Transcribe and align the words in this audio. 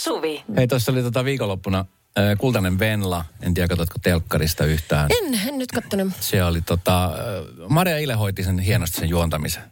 Suvi. 0.00 0.44
Hei, 0.56 0.68
tuossa 0.68 0.92
oli 0.92 1.02
tota 1.02 1.24
viikonloppuna 1.24 1.78
äh, 2.18 2.24
Kultainen 2.38 2.78
Venla. 2.78 3.24
En 3.42 3.54
tiedä, 3.54 3.68
katsotko 3.68 3.98
telkkarista 4.02 4.64
yhtään. 4.64 5.10
En, 5.10 5.40
en 5.48 5.58
nyt 5.58 5.72
kattonut. 5.72 6.12
Se 6.20 6.44
oli 6.44 6.60
tota, 6.60 7.04
äh, 7.04 7.12
Maria 7.68 7.98
Ile 7.98 8.14
hoiti 8.14 8.44
sen 8.44 8.58
hienosti 8.58 9.00
sen 9.00 9.08
juontamisen. 9.08 9.62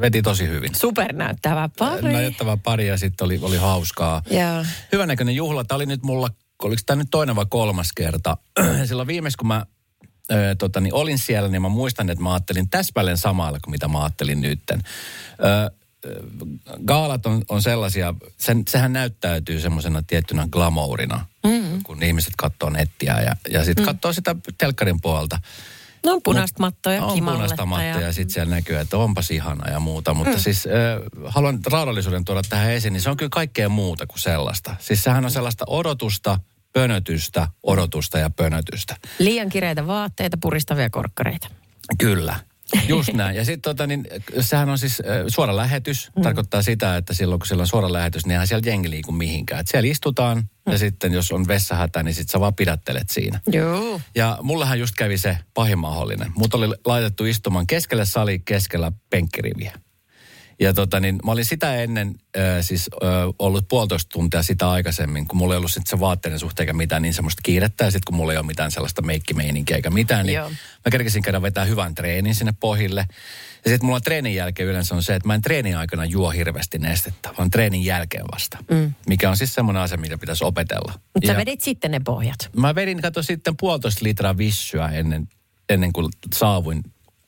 Veti 0.00 0.22
tosi 0.22 0.48
hyvin. 0.48 0.74
Supernäyttävä 0.74 1.68
pari. 1.78 2.12
Näyttävä 2.12 2.56
pari 2.56 2.88
ja 2.88 2.98
sitten 2.98 3.24
oli, 3.24 3.38
oli 3.42 3.56
hauskaa. 3.56 4.22
Joo. 4.30 4.64
Hyvänäköinen 4.92 5.34
juhla. 5.34 5.64
Tämä 5.64 5.76
oli 5.76 5.86
nyt 5.86 6.02
mulla, 6.02 6.28
oliko 6.62 6.82
tämä 6.86 7.02
nyt 7.02 7.08
toinen 7.10 7.36
vai 7.36 7.46
kolmas 7.48 7.92
kerta. 7.96 8.36
Silloin 8.88 9.08
viimeis, 9.08 9.36
kun 9.36 9.48
mä 9.48 9.66
ö, 10.32 10.54
tota, 10.58 10.80
niin 10.80 10.94
olin 10.94 11.18
siellä, 11.18 11.48
niin 11.48 11.62
mä 11.62 11.68
muistan, 11.68 12.10
että 12.10 12.22
mä 12.22 12.32
ajattelin 12.32 12.68
täsmälleen 12.68 13.18
samalla 13.18 13.58
kuin 13.64 13.70
mitä 13.70 13.88
mä 13.88 14.02
ajattelin 14.02 14.40
nytten. 14.40 14.80
Ö, 15.44 15.46
ö, 15.46 15.70
gaalat 16.84 17.26
on, 17.26 17.42
on 17.48 17.62
sellaisia, 17.62 18.14
sen, 18.38 18.62
sehän 18.68 18.92
näyttäytyy 18.92 19.60
semmoisena 19.60 20.02
tiettynä 20.06 20.48
glamourina, 20.50 21.26
mm. 21.46 21.82
kun 21.82 22.02
ihmiset 22.02 22.32
katsoo 22.36 22.70
nettiä 22.70 23.20
ja, 23.20 23.36
ja 23.50 23.64
sitten 23.64 23.84
mm. 23.84 23.86
katsoo 23.86 24.12
sitä 24.12 24.36
telkkarin 24.58 25.00
puolta. 25.00 25.38
No 26.04 26.12
on 26.12 26.20
punaista 26.22 26.60
mattoja, 26.60 27.04
On 27.04 27.14
kimalletta 27.14 27.42
punaista 27.42 27.66
mattoja 27.66 27.88
ja, 27.88 28.00
ja 28.00 28.06
ja 28.06 28.12
sitten 28.12 28.32
siellä 28.32 28.54
näkyy, 28.54 28.78
että 28.78 28.98
onpas 28.98 29.30
ihana 29.30 29.70
ja 29.70 29.80
muuta. 29.80 30.14
Mutta 30.14 30.32
mm. 30.32 30.38
siis 30.38 30.66
äh, 30.66 30.72
haluan 31.24 31.60
raadallisuuden 31.66 32.24
tuoda 32.24 32.42
tähän 32.48 32.70
esiin, 32.70 32.92
niin 32.92 33.00
se 33.00 33.10
on 33.10 33.16
kyllä 33.16 33.30
kaikkea 33.30 33.68
muuta 33.68 34.06
kuin 34.06 34.18
sellaista. 34.18 34.76
Siis 34.80 35.02
sehän 35.02 35.24
on 35.24 35.30
sellaista 35.30 35.64
odotusta, 35.66 36.38
pönötystä, 36.72 37.48
odotusta 37.62 38.18
ja 38.18 38.30
pönötystä. 38.30 38.96
liian 39.18 39.48
kireitä 39.48 39.86
vaatteita, 39.86 40.36
puristavia 40.42 40.90
korkkareita. 40.90 41.48
Kyllä. 41.98 42.51
Just 42.88 43.12
näin. 43.12 43.36
Ja 43.36 43.44
sitten 43.44 43.62
tota, 43.62 43.86
niin, 43.86 44.06
sehän 44.40 44.68
on 44.68 44.78
siis 44.78 45.00
äh, 45.00 45.24
suora 45.28 45.56
lähetys. 45.56 46.10
Mm. 46.16 46.22
Tarkoittaa 46.22 46.62
sitä, 46.62 46.96
että 46.96 47.14
silloin 47.14 47.38
kun 47.38 47.46
siellä 47.46 47.62
on 47.62 47.66
suora 47.66 47.92
lähetys, 47.92 48.26
niin 48.26 48.32
eihän 48.32 48.46
siellä 48.46 48.70
jengi 48.70 48.90
liiku 48.90 49.12
mihinkään. 49.12 49.60
Et 49.60 49.68
siellä 49.68 49.90
istutaan 49.90 50.36
mm. 50.36 50.72
ja 50.72 50.78
sitten 50.78 51.12
jos 51.12 51.32
on 51.32 51.48
vessahätä, 51.48 52.02
niin 52.02 52.14
sitten 52.14 52.32
sä 52.32 52.40
vaan 52.40 52.54
pidättelet 52.54 53.10
siinä. 53.10 53.40
Joo. 53.46 54.00
Ja 54.14 54.38
mullahan 54.42 54.78
just 54.78 54.94
kävi 54.94 55.18
se 55.18 55.38
pahin 55.54 55.78
mahdollinen. 55.78 56.32
Mut 56.36 56.54
oli 56.54 56.74
laitettu 56.84 57.24
istumaan 57.24 57.66
keskelle 57.66 58.04
sali, 58.04 58.38
keskellä 58.38 58.92
penkkiriviä. 59.10 59.72
Ja 60.62 60.74
tota 60.74 61.00
niin, 61.00 61.18
mä 61.24 61.32
olin 61.32 61.44
sitä 61.44 61.76
ennen 61.76 62.14
äh, 62.36 62.42
siis 62.60 62.90
äh, 63.02 63.08
ollut 63.38 63.68
puolitoista 63.68 64.08
tuntia 64.08 64.42
sitä 64.42 64.70
aikaisemmin, 64.70 65.28
kun 65.28 65.38
mulla 65.38 65.54
ei 65.54 65.58
ollut 65.58 65.72
sit 65.72 65.86
se 65.86 66.00
vaatteiden 66.00 66.38
suhteen 66.38 66.64
eikä 66.64 66.72
mitään 66.72 67.02
niin 67.02 67.14
semmoista 67.14 67.40
kiirettä. 67.42 67.84
Ja 67.84 67.90
sitten 67.90 68.06
kun 68.06 68.16
mulla 68.16 68.32
ei 68.32 68.38
ole 68.38 68.46
mitään 68.46 68.70
sellaista 68.70 69.02
meikkimeininkiä 69.02 69.76
eikä 69.76 69.90
mitään, 69.90 70.26
niin 70.26 70.36
Joo. 70.36 70.48
mä 70.84 70.90
kerkesin 70.90 71.22
käydä 71.22 71.42
vetää 71.42 71.64
hyvän 71.64 71.94
treenin 71.94 72.34
sinne 72.34 72.54
pohjille. 72.60 73.06
Ja 73.64 73.70
sitten 73.70 73.86
mulla 73.86 74.00
treenin 74.00 74.34
jälkeen 74.34 74.68
yleensä 74.68 74.94
on 74.94 75.02
se, 75.02 75.14
että 75.14 75.26
mä 75.26 75.34
en 75.34 75.42
treenin 75.42 75.76
aikana 75.76 76.04
juo 76.04 76.30
hirveästi 76.30 76.78
nestettä, 76.78 77.30
vaan 77.38 77.50
treenin 77.50 77.84
jälkeen 77.84 78.24
vasta. 78.32 78.58
Mm. 78.70 78.94
Mikä 79.06 79.30
on 79.30 79.36
siis 79.36 79.54
semmoinen 79.54 79.82
asia, 79.82 79.98
mitä 79.98 80.18
pitäisi 80.18 80.44
opetella. 80.44 80.92
Mutta 81.14 81.26
sä 81.26 81.36
vedit 81.36 81.60
sitten 81.60 81.90
ne 81.90 82.00
pohjat. 82.04 82.50
Mä 82.56 82.74
vedin, 82.74 83.02
kato 83.02 83.22
sitten 83.22 83.56
puolitoista 83.60 84.04
litraa 84.04 84.38
vissyä 84.38 84.88
ennen, 84.88 85.28
ennen 85.68 85.92
kuin 85.92 86.08
saavuin 86.34 86.82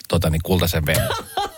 tota, 0.09 0.31
niin 0.31 0.43
kultaisen 0.45 0.87
veneen. 0.87 1.09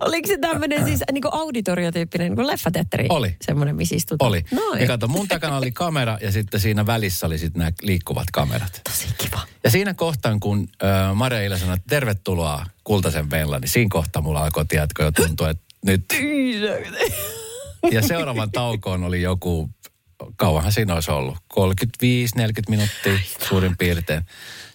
Oliko 0.00 0.28
se 0.28 0.38
tämmöinen 0.38 0.84
siis 0.84 1.00
niin 1.12 1.22
kuin 1.22 1.34
auditoriotyyppinen 1.34 2.28
niin 2.28 2.36
kuin 2.36 2.46
leffateatteri? 2.46 3.06
Oli. 3.08 3.36
Semmoinen, 3.46 3.76
missä 3.76 3.96
istutaan. 3.96 4.28
Oli. 4.28 4.44
Noin. 4.50 4.80
Ja 4.80 4.86
kato, 4.86 5.08
mun 5.08 5.28
takana 5.28 5.56
oli 5.56 5.72
kamera 5.72 6.18
ja 6.20 6.32
sitten 6.32 6.60
siinä 6.60 6.86
välissä 6.86 7.26
oli 7.26 7.38
sitten 7.38 7.58
nämä 7.58 7.72
liikkuvat 7.82 8.26
kamerat. 8.32 8.80
Tosi 8.84 9.06
kiva. 9.18 9.40
Ja 9.64 9.70
siinä 9.70 9.94
kohtaan, 9.94 10.40
kun 10.40 10.68
äh, 10.84 11.14
Maria 11.14 11.42
Ila 11.42 11.58
sanoi, 11.58 11.74
että 11.74 11.88
tervetuloa 11.88 12.66
kultaisen 12.84 13.30
Vella, 13.30 13.58
niin 13.58 13.68
siinä 13.68 13.88
kohtaa 13.92 14.22
mulla 14.22 14.44
alkoi, 14.44 14.66
tiedätkö, 14.66 15.02
jo 15.02 15.12
tuntua, 15.12 15.50
että 15.50 15.64
nyt. 15.84 16.04
Ja 17.90 18.02
seuraavan 18.02 18.50
taukoon 18.50 19.04
oli 19.04 19.22
joku, 19.22 19.70
kauanhan 20.36 20.72
siinä 20.72 20.94
olisi 20.94 21.10
ollut, 21.10 21.36
35-40 21.36 21.60
minuuttia 22.68 23.18
suurin 23.48 23.76
piirtein. 23.76 24.22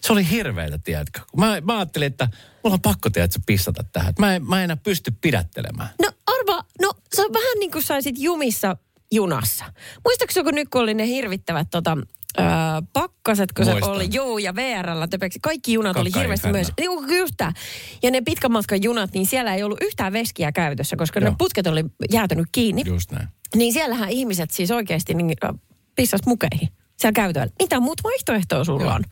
Se 0.00 0.12
oli 0.12 0.30
hirveätä, 0.30 0.78
tiedätkö. 0.78 1.20
Mä, 1.36 1.60
mä 1.60 1.78
ajattelin, 1.78 2.06
että 2.06 2.28
mulla 2.64 2.74
on 2.74 2.80
pakko, 2.80 3.10
tiedätkö, 3.10 3.40
pissata 3.46 3.84
tähän. 3.92 4.10
Että 4.10 4.22
Mä 4.22 4.34
en, 4.34 4.44
mä 4.44 4.58
en 4.58 4.64
enää 4.64 4.76
pysty 4.76 5.12
pidättelemään. 5.20 5.88
No 6.02 6.12
arva, 6.26 6.64
no 6.80 6.92
se 7.14 7.22
on 7.24 7.32
vähän 7.32 7.58
niin 7.60 7.70
kuin 7.70 7.82
saisit 7.82 8.14
jumissa 8.18 8.76
junassa. 9.12 9.64
Muistaakseni 10.04 10.44
kun 10.44 10.54
nyt 10.54 10.68
kun 10.68 10.80
oli 10.80 10.94
ne 10.94 11.06
hirvittävät 11.06 11.68
tota, 11.70 11.96
öö, 12.38 12.46
pakkaset, 12.92 13.52
kun 13.52 13.64
Muistan. 13.64 13.84
se 13.84 13.90
oli, 13.90 14.08
joo, 14.12 14.38
ja 14.38 14.54
VRllä 14.54 15.08
töpeksi. 15.08 15.38
Kaikki 15.42 15.72
junat 15.72 15.96
oli 15.96 16.10
Kakka 16.10 16.20
hirveästi 16.20 16.48
myös, 16.52 16.72
joo, 16.80 17.02
just 17.18 17.34
tää. 17.36 17.52
Ja 18.02 18.10
ne 18.10 18.20
pitkän 18.20 18.52
matkan 18.52 18.82
junat, 18.82 19.12
niin 19.12 19.26
siellä 19.26 19.54
ei 19.54 19.62
ollut 19.62 19.82
yhtään 19.82 20.12
veskiä 20.12 20.52
käytössä, 20.52 20.96
koska 20.96 21.20
Joo. 21.20 21.30
ne 21.30 21.36
putket 21.38 21.66
oli 21.66 21.84
jäätynyt 22.12 22.48
kiinni. 22.52 22.82
Just 22.86 23.10
näin. 23.10 23.28
Niin 23.54 23.72
siellähän 23.72 24.10
ihmiset 24.10 24.50
siis 24.50 24.70
oikeasti 24.70 25.14
niin, 25.14 25.36
pissas 25.96 26.20
mukeihin 26.26 26.68
siellä 26.98 27.12
käytöllä. 27.12 27.52
Mitä 27.62 27.80
muut 27.80 28.00
vaihtoehtoa 28.04 28.64
sulla 28.64 28.84
Joo. 28.84 28.94
on? 28.94 29.04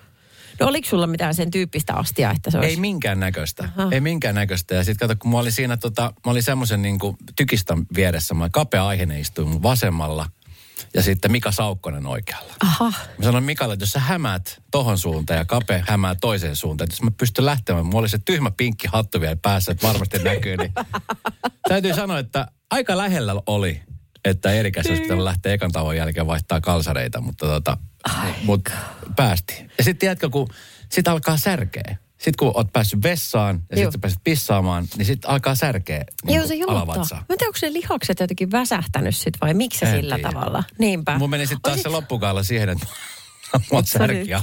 No 0.61 0.67
oliko 0.67 0.89
sulla 0.89 1.07
mitään 1.07 1.35
sen 1.35 1.51
tyyppistä 1.51 1.95
astia, 1.95 2.31
että 2.31 2.51
se 2.51 2.59
olisi... 2.59 2.71
Ei 2.71 2.81
minkään 2.81 3.21
näköistä. 3.21 3.69
Aha. 3.77 3.89
Ei 3.93 4.01
minkään 4.01 4.35
näköistä. 4.35 4.75
Ja 4.75 4.85
sitten 4.85 5.09
kato, 5.09 5.19
kun 5.19 5.31
mä 5.31 5.39
olin 5.39 5.53
siinä, 5.53 5.77
tota, 5.77 6.13
mä 6.27 6.31
olin 6.33 6.43
semmoisen 6.43 6.83
niin 6.83 6.99
tykistön 7.37 7.87
vieressä, 7.95 8.35
mä 8.35 8.49
kapea 8.53 8.87
aiheinen 8.87 9.21
istuin 9.21 9.49
mun 9.49 9.63
vasemmalla 9.63 10.27
ja 10.95 11.03
sitten 11.03 11.33
Mika 11.33 11.53
Saukkonen 11.53 12.07
oikealla. 12.07 12.55
Aha. 12.61 12.93
Mä 13.19 13.25
sanoin 13.25 13.45
Mikalle, 13.45 13.75
että 13.75 13.83
jos 13.83 13.91
sä 13.91 14.01
hämäät 14.01 14.63
tohon 14.71 14.99
suuntaan 14.99 15.39
ja 15.39 15.45
Kape 15.45 15.85
hämää 15.89 16.15
toiseen 16.21 16.57
suuntaan, 16.57 16.85
että 16.85 16.95
jos 16.95 17.03
mä 17.03 17.11
pystyn 17.11 17.47
lähtemään, 17.47 17.87
mulla 17.87 17.99
oli 17.99 18.09
se 18.09 18.19
tyhmä 18.25 18.51
pinkki 18.51 18.89
hattu 18.93 19.21
vielä 19.21 19.37
päässä, 19.37 19.73
että 19.73 19.87
varmasti 19.87 20.19
näkyy, 20.19 20.57
niin 20.57 20.73
täytyy 21.69 21.95
sanoa, 21.95 22.19
että 22.19 22.49
aika 22.71 22.97
lähellä 22.97 23.43
oli, 23.47 23.83
että 24.31 24.53
Erikäs 24.53 24.87
olisi 24.87 25.03
pitänyt 25.03 25.25
lähteä 25.25 25.53
ekan 25.53 25.73
tauon 25.73 25.97
jälkeen 25.97 26.27
vaihtaa 26.27 26.61
kalsareita, 26.61 27.21
mutta 27.21 27.47
tota, 27.47 27.77
mut 28.43 28.69
päästiin. 29.17 29.71
Ja 29.79 29.85
sitten 29.85 29.99
tiedätkö, 29.99 30.31
kun 30.31 30.49
sit 30.89 31.09
alkaa 31.09 31.37
särkeä. 31.37 31.97
Sitten 32.19 32.35
kun 32.39 32.53
oot 32.55 32.73
päässyt 32.73 33.03
vessaan 33.03 33.63
ja 33.71 33.77
sitten 33.77 34.01
pääset 34.01 34.19
pissaamaan, 34.25 34.87
niin 34.97 35.07
sitten 35.07 35.31
alkaa 35.31 35.55
särkeä 35.55 36.05
niin 36.25 36.37
Joo, 36.37 36.47
se 36.47 36.55
kuin 36.57 36.61
juottaa. 36.61 37.05
Mä 37.11 37.19
en 37.31 37.39
tiedä, 37.39 37.47
onko 37.49 37.59
ne 37.63 37.73
lihakset 37.73 38.21
jotenkin 38.21 38.51
väsähtänyt 38.51 39.17
sit 39.17 39.35
vai 39.41 39.55
miksi 39.55 39.79
se 39.79 39.87
En 39.87 39.97
sillä 40.01 40.15
tiedä. 40.15 40.31
tavalla. 40.31 40.65
Niinpä. 40.79 41.19
Mun 41.19 41.31
meni 41.31 41.47
sitten 41.47 41.63
taas 41.63 41.73
Oisit- 41.75 41.83
se 41.83 41.89
loppukaala 41.89 42.43
siihen, 42.43 42.69
että 42.69 42.87
mua 43.73 43.83
Se 43.83 43.99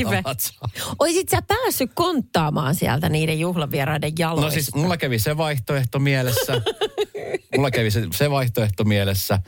alavatsaa. 0.06 0.70
Oisit 1.00 1.30
sä 1.30 1.42
päässyt 1.42 1.92
konttaamaan 1.94 2.76
sieltä 2.76 3.10
niiden 3.10 3.40
juhlavieraiden 3.40 4.12
jaloista? 4.20 4.46
No 4.48 4.52
siis 4.52 4.76
mulla 4.76 4.98
kävi 4.98 5.20
se 5.20 5.38
vaihtoehto 5.38 6.00
mielessä. 6.00 6.62
mulla 7.56 7.72
kävi 7.72 7.92
se, 7.92 8.08
se 8.16 8.32
vaihtoehto 8.32 8.84
mielessä. 8.84 9.40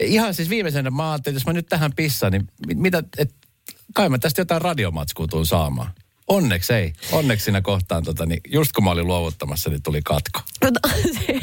Ihan 0.00 0.34
siis 0.34 0.50
viimeisenä 0.50 0.90
mä 0.90 1.12
ajattelin, 1.12 1.34
että 1.34 1.40
jos 1.40 1.46
mä 1.46 1.52
nyt 1.52 1.66
tähän 1.66 1.92
pissaan, 1.96 2.32
niin 2.32 2.48
mit- 2.66 2.78
mitä, 2.78 3.02
et, 3.18 3.34
kai 3.94 4.08
mä 4.08 4.18
tästä 4.18 4.40
jotain 4.40 4.62
radiomatskua 4.62 5.26
tuun 5.26 5.46
saamaan. 5.46 5.90
Onneksi 6.28 6.72
ei. 6.74 6.92
Onneksi 7.12 7.44
siinä 7.44 7.60
kohtaan, 7.60 8.04
tota, 8.04 8.26
niin 8.26 8.40
just 8.48 8.72
kun 8.72 8.84
mä 8.84 8.90
olin 8.90 9.06
luovuttamassa, 9.06 9.70
niin 9.70 9.82
tuli 9.82 10.00
katko. 10.04 10.40
Mutta 10.64 10.80
se, 11.26 11.40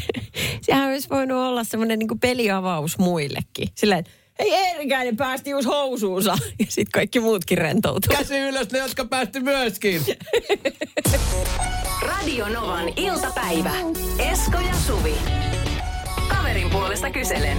sehän 0.60 0.88
olisi 0.88 1.10
voinut 1.10 1.38
olla 1.38 1.64
semmoinen 1.64 1.98
niin 1.98 2.20
peliavaus 2.20 2.98
muillekin. 2.98 3.68
Silleen, 3.74 4.04
hei 4.38 4.54
Eerikäinen 4.54 5.16
päästi 5.16 5.50
just 5.50 5.66
housuunsa. 5.68 6.38
Ja 6.58 6.66
sitten 6.68 6.92
kaikki 6.92 7.20
muutkin 7.20 7.58
rentoutuu. 7.58 8.16
Käsi 8.16 8.38
ylös 8.38 8.70
ne, 8.70 8.78
jotka 8.78 9.04
päästi 9.04 9.40
myöskin. 9.40 10.02
Radio 12.02 12.48
Novan 12.48 12.92
iltapäivä. 12.96 13.72
Esko 14.18 14.58
ja 14.60 14.74
Suvi. 14.86 15.14
Kaverin 16.28 16.70
puolesta 16.70 17.10
kyselen. 17.10 17.58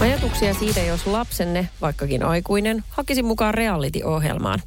Ajatuksia 0.00 0.54
siitä, 0.54 0.80
jos 0.80 1.06
lapsenne, 1.06 1.68
vaikkakin 1.80 2.22
aikuinen, 2.22 2.84
hakisi 2.88 3.22
mukaan 3.22 3.54
reality-ohjelmaan. 3.54 4.62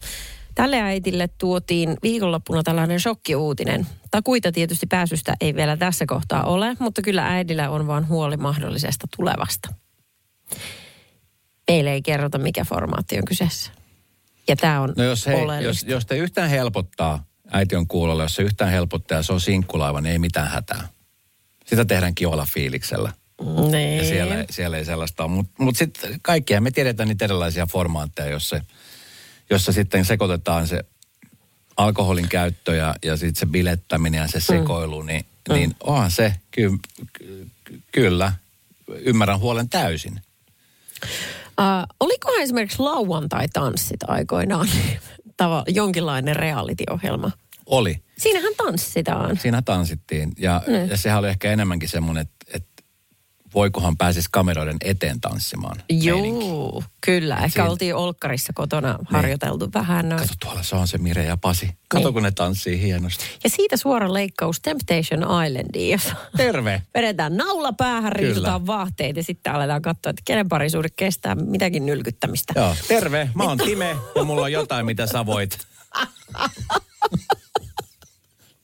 Tälle 0.56 0.82
äitille 0.82 1.30
tuotiin 1.38 1.98
viikonloppuna 2.04 2.64
tällainen 2.64 3.00
shokkiuutinen. 3.00 3.88
Takuita 4.12 4.52
tietysti 4.52 4.88
pääsystä 4.88 5.36
ei 5.42 5.56
vielä 5.56 5.78
tässä 5.78 6.06
kohtaa 6.06 6.44
ole, 6.44 6.76
mutta 6.80 7.02
kyllä 7.02 7.28
äidillä 7.28 7.70
on 7.70 7.88
vaan 7.88 8.08
huoli 8.08 8.38
mahdollisesta 8.38 9.08
tulevasta. 9.18 9.74
Meille 11.68 11.92
ei 11.92 12.02
kerrota, 12.02 12.38
mikä 12.38 12.66
formaatti 12.66 13.18
on 13.18 13.26
kyseessä. 13.26 13.72
Ja 14.48 14.56
tämä 14.56 14.82
on 14.82 14.94
No 14.98 15.04
jos, 15.04 15.28
hei, 15.28 15.46
jos, 15.62 15.84
jos 15.84 16.06
te 16.06 16.18
yhtään 16.18 16.50
helpottaa, 16.50 17.26
äiti 17.52 17.76
on 17.76 17.88
kuulolla, 17.88 18.24
jos 18.24 18.36
se 18.36 18.44
yhtään 18.44 18.72
helpottaa 18.72 19.18
ja 19.18 19.24
se 19.24 19.34
on 19.34 19.42
sinkkulaiva, 19.42 20.02
niin 20.02 20.12
ei 20.12 20.20
mitään 20.20 20.48
hätää. 20.48 20.88
Sitä 21.66 21.86
tehdään 21.86 22.16
kivalla 22.16 22.48
fiiliksellä. 22.54 23.12
Niin. 23.72 23.98
Ja 23.98 24.04
siellä, 24.04 24.46
siellä 24.50 24.78
ei 24.78 24.86
sellaista 24.86 25.24
ole. 25.24 25.32
Mutta 25.32 25.54
mut 25.64 25.78
sitten 25.78 26.20
kaikkia 26.22 26.62
me 26.62 26.72
tiedetään 26.72 27.10
niitä 27.10 27.26
erilaisia 27.26 27.66
formaatteja, 27.66 28.30
jossa, 28.30 28.62
jossa 29.50 29.72
sitten 29.72 30.06
sekoitetaan 30.06 30.68
se 30.68 30.86
alkoholin 31.78 32.30
käyttö 32.30 32.76
ja, 32.76 32.96
ja 33.06 33.18
sitten 33.18 33.40
se 33.40 33.46
bilettäminen 33.46 34.22
ja 34.22 34.28
se 34.28 34.40
sekoilu, 34.40 35.02
niin, 35.02 35.26
mm. 35.50 35.56
niin 35.56 35.76
onhan 35.84 36.12
se 36.12 36.34
ky, 36.52 36.72
ky, 37.14 37.48
kyllä, 37.92 38.34
ymmärrän 38.88 39.40
huolen 39.40 39.70
täysin. 39.70 40.22
Uh, 41.60 41.88
olikohan 42.00 42.42
esimerkiksi 42.42 42.80
lauantai-tanssit 42.80 44.00
aikoinaan 44.08 44.68
tava, 45.38 45.64
jonkinlainen 45.68 46.36
reality-ohjelma? 46.36 47.32
Oli. 47.66 48.02
Siinähän 48.18 48.54
tanssitaan. 48.58 49.38
Siinä 49.38 49.62
tanssittiin 49.62 50.32
ja, 50.38 50.62
Niin. 50.68 50.90
ja 50.90 50.98
sehän 50.98 51.20
oli 51.20 51.30
ehkä 51.30 51.52
enemmänkin 51.52 51.90
semmoinen, 51.90 52.22
voikohan 53.56 53.98
pääsisi 53.98 54.30
kameroiden 54.32 54.78
eteen 54.84 55.22
tanssimaan. 55.22 55.84
Joo, 55.90 56.84
kyllä. 57.02 57.36
Ehkä 57.36 57.50
Siinä- 57.50 57.70
oltiin 57.70 57.96
Olkkarissa 57.96 58.54
kotona 58.54 59.00
harjoiteltu 59.06 59.70
vähän 59.74 60.10
noin. 60.10 60.22
Kato, 60.22 60.34
tuolla 60.42 60.64
se 60.64 60.76
on 60.76 60.88
se 60.88 60.98
Mire 60.98 61.24
ja 61.26 61.38
Pasi. 61.38 61.70
Kato, 61.88 62.04
Niin. 62.08 62.14
kun 62.14 62.24
ne 62.24 62.32
tanssii 62.32 62.82
hienosti. 62.82 63.26
Ja 63.44 63.50
siitä 63.50 63.78
suora 63.78 64.14
leikkaus 64.14 64.60
Temptation 64.62 65.22
Islandiin, 65.48 65.92
jossa 65.92 66.16
Terve! 66.38 66.82
vedetään 66.96 67.38
naula 67.38 67.74
päähän, 67.74 68.12
riisutaan 68.12 68.68
vaatteet 68.68 69.16
ja 69.18 69.24
sitten 69.24 69.54
aletaan 69.54 69.82
katsoa, 69.82 70.10
että 70.10 70.22
kenen 70.26 70.50
parisuhde 70.50 70.90
kestää 70.96 71.36
mitäkin 71.36 71.86
nylkyttämistä. 71.86 72.54
Joo, 72.56 72.76
terve. 72.88 73.30
Mä 73.36 73.44
oon 73.44 73.58
Time 73.58 73.98
ja 74.16 74.24
mulla 74.24 74.42
on 74.42 74.52
jotain, 74.52 74.86
mitä 74.86 75.08
sä 75.08 75.26
voit. 75.26 75.58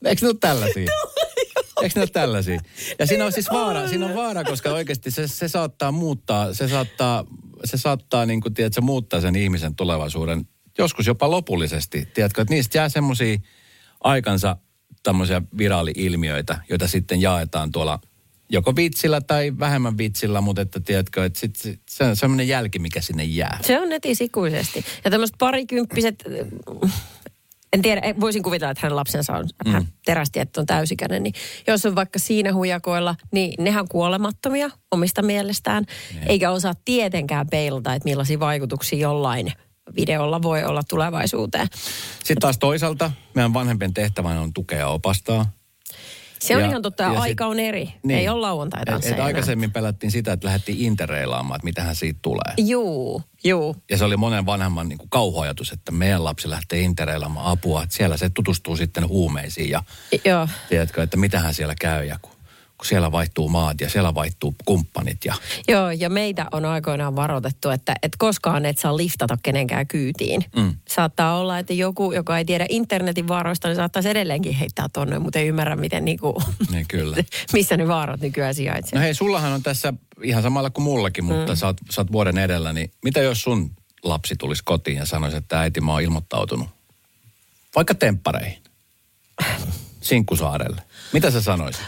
Eikö 0.04 0.22
ne 0.26 0.28
ole 0.28 0.36
tällaisia? 0.40 0.86
Eikö 1.82 1.92
ne 1.94 2.00
ole 2.00 2.10
tällaisia? 2.12 2.60
Ja 2.98 3.06
siinä 3.06 3.24
on 3.24 3.32
siis 3.32 3.50
vaara, 3.52 3.88
siinä 3.88 4.06
on 4.06 4.14
vaara, 4.14 4.44
koska 4.44 4.70
oikeasti 4.70 5.10
se, 5.10 5.28
se 5.28 5.48
saattaa 5.48 5.92
muuttaa, 5.92 6.54
se 6.54 6.68
saattaa, 6.68 7.24
se 7.64 7.76
saattaa 7.76 8.26
niin 8.26 8.40
kuin, 8.40 8.54
tiedätkö, 8.54 8.80
muuttaa 8.80 9.20
sen 9.20 9.36
ihmisen 9.36 9.74
tulevaisuuden 9.74 10.46
joskus 10.78 11.06
jopa 11.06 11.30
lopullisesti. 11.30 12.08
Tiedätkö, 12.14 12.42
että 12.42 12.54
niistä 12.54 12.78
jää 12.78 12.88
semmoisia 12.88 13.38
aikansa 14.00 14.56
tämmöisiä 15.02 15.42
viraali-ilmiöitä, 15.58 16.58
joita 16.68 16.88
sitten 16.88 17.20
jaetaan 17.20 17.72
tuolla 17.72 18.00
joko 18.50 18.76
vitsillä 18.76 19.20
tai 19.20 19.52
vähemmän 19.58 19.98
vitsillä, 19.98 20.40
mutta 20.40 20.62
että 20.62 20.80
tiedätkö, 20.80 21.24
että 21.24 21.40
sit, 21.40 21.56
sit, 21.56 21.80
se 21.90 22.04
on 22.04 22.16
semmoinen 22.16 22.48
jälki, 22.48 22.78
mikä 22.78 23.00
sinne 23.00 23.24
jää. 23.24 23.58
Se 23.62 23.80
on 23.80 23.88
netissä 23.88 24.24
ikuisesti. 24.24 24.84
Ja 25.04 25.10
tämmöiset 25.10 25.36
parikymppiset, 25.38 26.24
en 27.72 27.82
tiedä, 27.82 28.02
voisin 28.20 28.42
kuvitella, 28.42 28.70
että 28.70 28.80
hänen 28.82 28.96
lapsensa 28.96 29.32
on, 29.32 29.48
mm. 29.64 29.86
terästi, 30.04 30.40
että 30.40 30.60
on 30.60 30.66
täysikäinen, 30.66 31.22
niin 31.22 31.34
jos 31.66 31.86
on 31.86 31.94
vaikka 31.94 32.18
siinä 32.18 32.54
hujakoilla, 32.54 33.16
niin 33.32 33.64
nehän 33.64 33.80
on 33.80 33.88
kuolemattomia 33.88 34.70
omista 34.90 35.22
mielestään, 35.22 35.84
eikä 36.26 36.50
osaa 36.50 36.74
tietenkään 36.84 37.46
peilata, 37.50 37.94
että 37.94 38.08
millaisia 38.08 38.40
vaikutuksia 38.40 38.98
jollain 38.98 39.52
videolla 39.96 40.42
voi 40.42 40.64
olla 40.64 40.82
tulevaisuuteen. 40.88 41.68
Sitten 42.18 42.40
taas 42.40 42.58
toisaalta 42.58 43.10
meidän 43.34 43.54
vanhempien 43.54 43.94
tehtävänä 43.94 44.40
on 44.40 44.52
tukea 44.52 44.78
ja 44.78 44.88
opastaa. 44.88 45.59
Se 46.42 46.56
on 46.56 46.62
Ja- 46.62 46.68
ihan 46.68 46.82
totta, 46.82 47.02
ja 47.02 47.08
ja 47.08 47.14
sit- 47.14 47.22
aika 47.22 47.46
on 47.46 47.60
eri. 47.60 47.92
Niin. 48.02 48.18
Ei 48.18 48.28
ole 48.28 48.40
lauantaita 48.40 48.96
Et, 48.96 49.06
et 49.06 49.20
aikaisemmin 49.20 49.72
pelättiin 49.72 50.10
sitä, 50.10 50.32
että 50.32 50.46
lähdettiin 50.46 50.78
interreilaamaan, 50.78 51.56
että 51.56 51.64
mitähän 51.64 51.94
siitä 51.96 52.18
tulee. 52.22 52.54
Juu, 52.58 53.22
juu. 53.44 53.76
Ja 53.90 53.98
se 53.98 54.04
oli 54.04 54.16
monen 54.16 54.46
vanhemman 54.46 54.88
niin 54.88 54.98
kuin 54.98 55.10
kauhuajatus, 55.10 55.72
että 55.72 55.92
meidän 55.92 56.24
lapsi 56.24 56.50
lähtee 56.50 56.80
interreilaamaan 56.80 57.46
apua, 57.46 57.82
että 57.82 57.96
siellä 57.96 58.16
se 58.16 58.30
tutustuu 58.30 58.76
sitten 58.76 59.08
huumeisiin 59.08 59.70
ja 59.70 59.82
Joo. 60.24 60.48
tiedätkö, 60.68 61.02
että 61.02 61.16
mitähän 61.16 61.54
siellä 61.54 61.74
käy 61.80 62.04
ja 62.04 62.18
kun, 62.22 62.32
kun 62.80 62.86
siellä 62.86 63.12
vaihtuu 63.12 63.48
maat 63.48 63.80
ja 63.80 63.90
siellä 63.90 64.14
vaihtuu 64.14 64.54
kumppanit 64.64 65.24
ja 65.24 65.34
Joo, 65.68 65.90
ja 65.90 66.10
meitä 66.10 66.46
on 66.52 66.64
aikoinaan 66.64 67.16
varoitettu, 67.16 67.70
että, 67.70 67.94
että 68.02 68.16
koskaan 68.18 68.66
et 68.66 68.78
saa 68.78 68.96
liftata 68.96 69.38
kenenkään 69.42 69.86
kyytiin. 69.86 70.44
Mm. 70.56 70.74
Saattaa 70.88 71.38
olla, 71.38 71.58
että 71.58 71.72
joku, 71.72 72.12
joka 72.12 72.38
ei 72.38 72.44
tiedä 72.44 72.66
internetin 72.68 73.28
vaaroista, 73.28 73.68
niin 73.68 73.76
saattaisi 73.76 74.08
edelleenkin 74.08 74.52
heittää 74.52 74.88
tonne, 74.92 75.18
mutta 75.18 75.38
ei 75.38 75.48
ymmärrä, 75.48 75.76
miten 75.76 76.04
niinku, 76.04 76.42
niin 76.70 76.86
kyllä. 76.88 77.16
missä 77.52 77.76
ne 77.76 77.88
vaarat 77.88 78.20
nykyään 78.20 78.54
sijaitsevat. 78.54 78.94
No 78.94 79.00
hei, 79.00 79.14
sullahan 79.14 79.52
on 79.52 79.62
tässä 79.62 79.92
ihan 80.22 80.42
samalla 80.42 80.70
kuin 80.70 80.84
mullakin, 80.84 81.24
mutta 81.24 81.52
mm. 81.52 81.56
sä, 81.56 81.66
oot, 81.66 81.76
sä 81.90 82.00
oot 82.00 82.12
vuoden 82.12 82.38
edellä, 82.38 82.72
niin 82.72 82.90
mitä 83.04 83.20
jos 83.20 83.42
sun 83.42 83.70
lapsi 84.02 84.36
tulisi 84.36 84.62
kotiin 84.64 84.96
ja 84.96 85.06
sanoisi, 85.06 85.36
että 85.36 85.60
äiti 85.60 85.80
mä 85.80 85.92
oon 85.92 86.02
ilmoittautunut 86.02 86.68
vaikka 87.76 87.94
temppareihin, 87.94 88.62
Sinkkusaarelle. 90.00 90.82
Mitä 91.12 91.30
sä 91.30 91.40
sanoisit? 91.40 91.82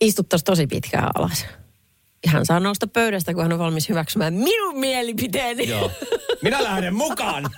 Istuttaisi 0.00 0.44
tosi 0.44 0.66
pitkään 0.66 1.08
alas. 1.14 1.46
Ja 2.26 2.30
hän 2.30 2.46
saa 2.46 2.60
nousta 2.60 2.86
pöydästä, 2.86 3.34
kun 3.34 3.42
hän 3.42 3.52
on 3.52 3.58
valmis 3.58 3.88
hyväksymään 3.88 4.34
minun 4.34 4.78
mielipiteeni. 4.78 5.68
Joo. 5.68 5.90
Minä 6.42 6.64
lähden 6.64 6.94
mukaan. 6.94 7.50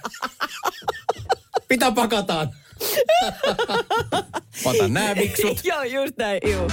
Mitä 1.71 1.91
pakataan? 1.93 2.49
Otan 4.65 4.93
nää 4.93 5.17
viksut. 5.17 5.61
Joo, 5.65 5.83
just 5.83 6.17
näin, 6.17 6.41
juu. 6.53 6.71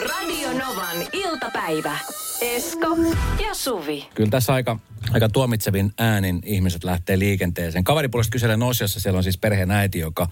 Radio 0.00 0.52
Novan 0.52 1.06
iltapäivä. 1.12 1.98
Esko 2.44 2.96
ja 3.44 3.54
Suvi. 3.54 4.08
Kyllä 4.14 4.30
tässä 4.30 4.54
aika, 4.54 4.78
aika 5.12 5.28
tuomitsevin 5.28 5.92
äänin 5.98 6.42
ihmiset 6.44 6.84
lähtee 6.84 7.18
liikenteeseen. 7.18 7.84
Kaveripuolesta 7.84 8.32
kyselen 8.32 8.62
osiossa, 8.62 9.00
siellä 9.00 9.16
on 9.16 9.22
siis 9.22 9.38
perheen 9.38 9.70
äiti, 9.70 9.98
joka 9.98 10.28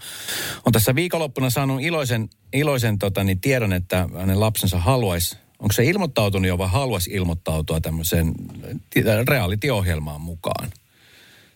on 0.65 0.71
tässä 0.71 0.95
viikonloppuna 0.95 1.49
saanut 1.49 1.81
iloisen, 1.81 2.29
iloisen 2.53 2.99
tota, 2.99 3.23
niin 3.23 3.41
tiedon, 3.41 3.73
että 3.73 4.09
hänen 4.19 4.39
lapsensa 4.39 4.79
haluaisi, 4.79 5.37
onko 5.59 5.73
se 5.73 5.83
ilmoittautunut 5.83 6.47
jo 6.47 6.57
vai 6.57 6.69
haluaisi 6.69 7.11
ilmoittautua 7.11 7.81
tämmöiseen 7.81 8.33
reality-ohjelmaan 9.27 10.21
mukaan. 10.21 10.69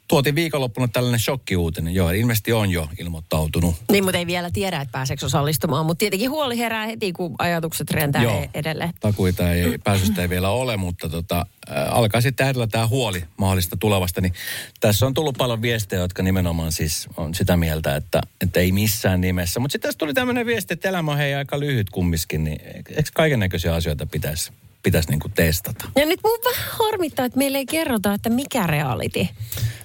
Tuotiin 0.07 0.35
viikonloppuna 0.35 0.87
tällainen 0.87 1.19
shokkiuutinen. 1.19 1.95
Joo, 1.95 2.09
ilmeisesti 2.09 2.53
on 2.53 2.71
jo 2.71 2.89
ilmoittautunut. 2.99 3.75
Niin, 3.91 4.03
mutta 4.03 4.17
ei 4.17 4.27
vielä 4.27 4.51
tiedä, 4.51 4.81
että 4.81 4.91
pääseekö 4.91 5.25
osallistumaan. 5.25 5.85
Mutta 5.85 5.99
tietenkin 5.99 6.29
huoli 6.29 6.57
herää 6.57 6.85
heti, 6.85 7.13
kun 7.13 7.35
ajatukset 7.39 7.91
rentää 7.91 8.23
Joo. 8.23 8.41
e- 8.41 8.49
edelleen. 8.53 8.93
takuita 8.99 9.51
ei, 9.51 9.77
pääsystä 9.83 10.21
ei 10.21 10.29
vielä 10.29 10.49
ole, 10.49 10.77
mutta 10.77 11.09
tota, 11.09 11.45
ää, 11.69 11.85
alkaa 11.89 12.21
sitten 12.21 12.45
äärellä 12.45 12.67
tämä 12.67 12.87
huoli 12.87 13.23
mahdollista 13.37 13.77
tulevasta. 13.77 14.21
Niin 14.21 14.33
tässä 14.79 15.05
on 15.05 15.13
tullut 15.13 15.37
paljon 15.37 15.61
viestejä, 15.61 16.01
jotka 16.01 16.23
nimenomaan 16.23 16.71
siis 16.71 17.07
on 17.17 17.35
sitä 17.35 17.57
mieltä, 17.57 17.95
että, 17.95 18.21
että 18.41 18.59
ei 18.59 18.71
missään 18.71 19.21
nimessä. 19.21 19.59
Mutta 19.59 19.71
sitten 19.71 19.89
tässä 19.89 19.97
tuli 19.97 20.13
tämmöinen 20.13 20.45
viesti, 20.45 20.73
että 20.73 20.89
elämä 20.89 21.11
on 21.11 21.17
hei 21.17 21.33
aika 21.35 21.59
lyhyt 21.59 21.89
kumminkin, 21.89 22.43
niin 22.43 22.61
eikö 22.75 23.11
kaiken 23.13 23.39
näköisiä 23.39 23.73
asioita 23.73 24.05
pitäisi 24.05 24.51
pitäisi 24.83 25.09
niinku 25.09 25.29
testata? 25.29 25.89
Ja 25.95 26.05
nyt 26.05 26.19
mun 26.23 26.39
vähän 26.45 26.77
harmittaa, 26.79 27.25
että 27.25 27.37
meille 27.37 27.57
ei 27.57 27.65
kerrota, 27.65 28.13
että 28.13 28.29
mikä 28.29 28.67
reality. 28.67 29.27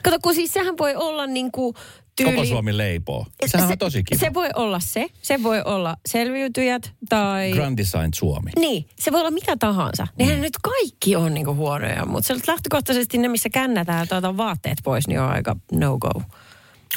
Kato, 0.02 0.18
kun 0.22 0.34
siis 0.34 0.52
sehän 0.52 0.78
voi 0.78 0.94
olla 0.96 1.26
niin 1.26 1.52
kuin 1.52 1.74
tyyli... 2.16 2.32
Koko 2.32 2.44
Suomi 2.44 2.76
leipoo. 2.76 3.26
Sehän 3.46 3.70
on 3.70 3.78
tosi 3.78 4.04
kiva. 4.04 4.20
Se 4.20 4.34
voi 4.34 4.48
olla 4.54 4.80
se. 4.80 5.06
Se 5.22 5.42
voi 5.42 5.62
olla 5.64 5.96
selviytyjät 6.06 6.92
tai... 7.08 7.52
Grand 7.52 7.78
Design 7.78 8.08
Suomi. 8.14 8.50
Niin, 8.58 8.88
se 8.98 9.12
voi 9.12 9.20
olla 9.20 9.30
mikä 9.30 9.56
tahansa. 9.56 10.06
Nehän 10.18 10.40
nyt 10.40 10.58
kaikki 10.62 11.16
on 11.16 11.34
niinku 11.34 11.54
huonoja, 11.54 12.06
mutta 12.06 12.26
se 12.26 12.42
lähtökohtaisesti 12.46 13.18
ne, 13.18 13.28
missä 13.28 13.48
kännätään 13.48 14.08
tuota 14.08 14.36
vaatteet 14.36 14.78
pois, 14.84 15.08
niin 15.08 15.20
on 15.20 15.30
aika 15.30 15.56
no-go. 15.72 16.22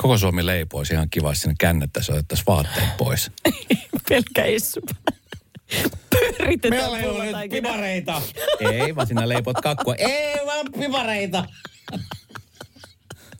Koko 0.01 0.18
Suomi 0.18 0.45
leipoo. 0.45 0.77
Olisi 0.77 0.94
ihan 0.94 1.09
kiva, 1.09 1.33
sinne 1.33 1.56
kännettäisiin 1.59 2.13
otettaisiin 2.13 2.45
vaatteet 2.47 2.97
pois. 2.97 3.31
Pelkkä 4.09 4.45
issu. 4.45 4.81
Pyöritetään 6.38 6.82
Meillä 6.82 7.00
ei 7.00 7.10
ole 7.10 7.42
nyt 7.42 7.52
pipareita. 7.52 8.22
Ei, 8.59 8.95
vaan 8.95 9.07
sinä 9.07 9.30
leipot 9.30 9.62
kakkua. 9.62 9.95
Ei, 9.95 10.36
vaan 10.45 10.66
pipareita. 10.80 11.45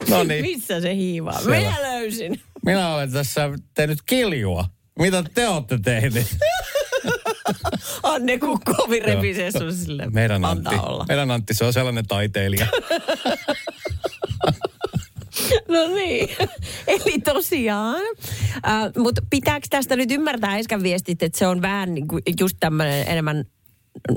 No 0.10 0.24
niin. 0.24 0.41
Missä 0.46 0.81
se 0.81 0.96
hiivaa? 0.96 1.39
Siellä. 1.39 1.58
Minä 1.58 1.81
löysin. 1.81 2.41
Minä 2.65 2.93
olen 2.96 3.12
tässä 3.12 3.50
tehnyt 3.74 4.00
kiljua. 4.05 4.65
Mitä 5.00 5.24
te 5.34 5.48
olette 5.48 5.79
tehneet? 5.84 6.38
Anne 8.03 8.39
kun 8.39 8.60
kovin 8.65 9.05
repisee 9.05 9.51
sun 9.51 9.74
sille. 9.74 10.10
Meidän 10.10 10.46
Antti, 10.46 10.75
olla. 10.75 11.05
meidän 11.08 11.31
Antti, 11.31 11.53
se 11.53 11.65
on 11.65 11.74
sellainen 11.74 12.08
taiteilija. 12.08 12.67
No 15.67 15.87
niin. 15.95 16.29
Eli 16.87 17.19
tosiaan. 17.19 18.01
Äh, 18.67 18.91
Mutta 18.97 19.21
pitääkö 19.29 19.67
tästä 19.69 19.95
nyt 19.95 20.11
ymmärtää 20.11 20.55
äsken 20.55 20.83
viestit, 20.83 21.23
että 21.23 21.39
se 21.39 21.47
on 21.47 21.61
vähän 21.61 21.93
niin 21.93 22.07
kuin 22.07 22.21
just 22.39 22.57
tämmöinen 22.59 23.07
enemmän 23.07 23.45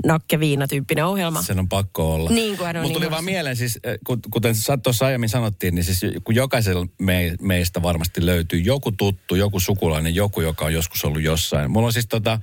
nakkeviina-tyyppinen 0.05 1.05
ohjelma? 1.05 1.41
Sen 1.41 1.59
on 1.59 1.69
pakko 1.69 2.13
olla. 2.13 2.29
Niin 2.29 2.57
kuin 2.57 2.77
Musta 2.81 2.93
tuli 2.93 3.11
vaan 3.11 3.23
mieleen, 3.23 3.55
siis, 3.55 3.79
kun- 4.07 4.19
kuten 4.31 4.55
tuossa 4.83 5.05
aiemmin 5.05 5.29
sanottiin, 5.29 5.75
niin 5.75 5.85
siis 5.85 6.01
kun 6.23 6.35
jokaisella 6.35 6.87
me, 6.99 7.35
meistä 7.41 7.81
varmasti 7.81 8.25
löytyy 8.25 8.59
joku 8.59 8.91
tuttu, 8.91 9.35
joku 9.35 9.59
sukulainen, 9.59 10.15
joku, 10.15 10.41
joka 10.41 10.65
on 10.65 10.73
joskus 10.73 11.05
ollut 11.05 11.21
jossain. 11.21 11.71
Mulla 11.71 11.85
on 11.87 11.93
siis 11.93 12.07
tota, 12.07 12.39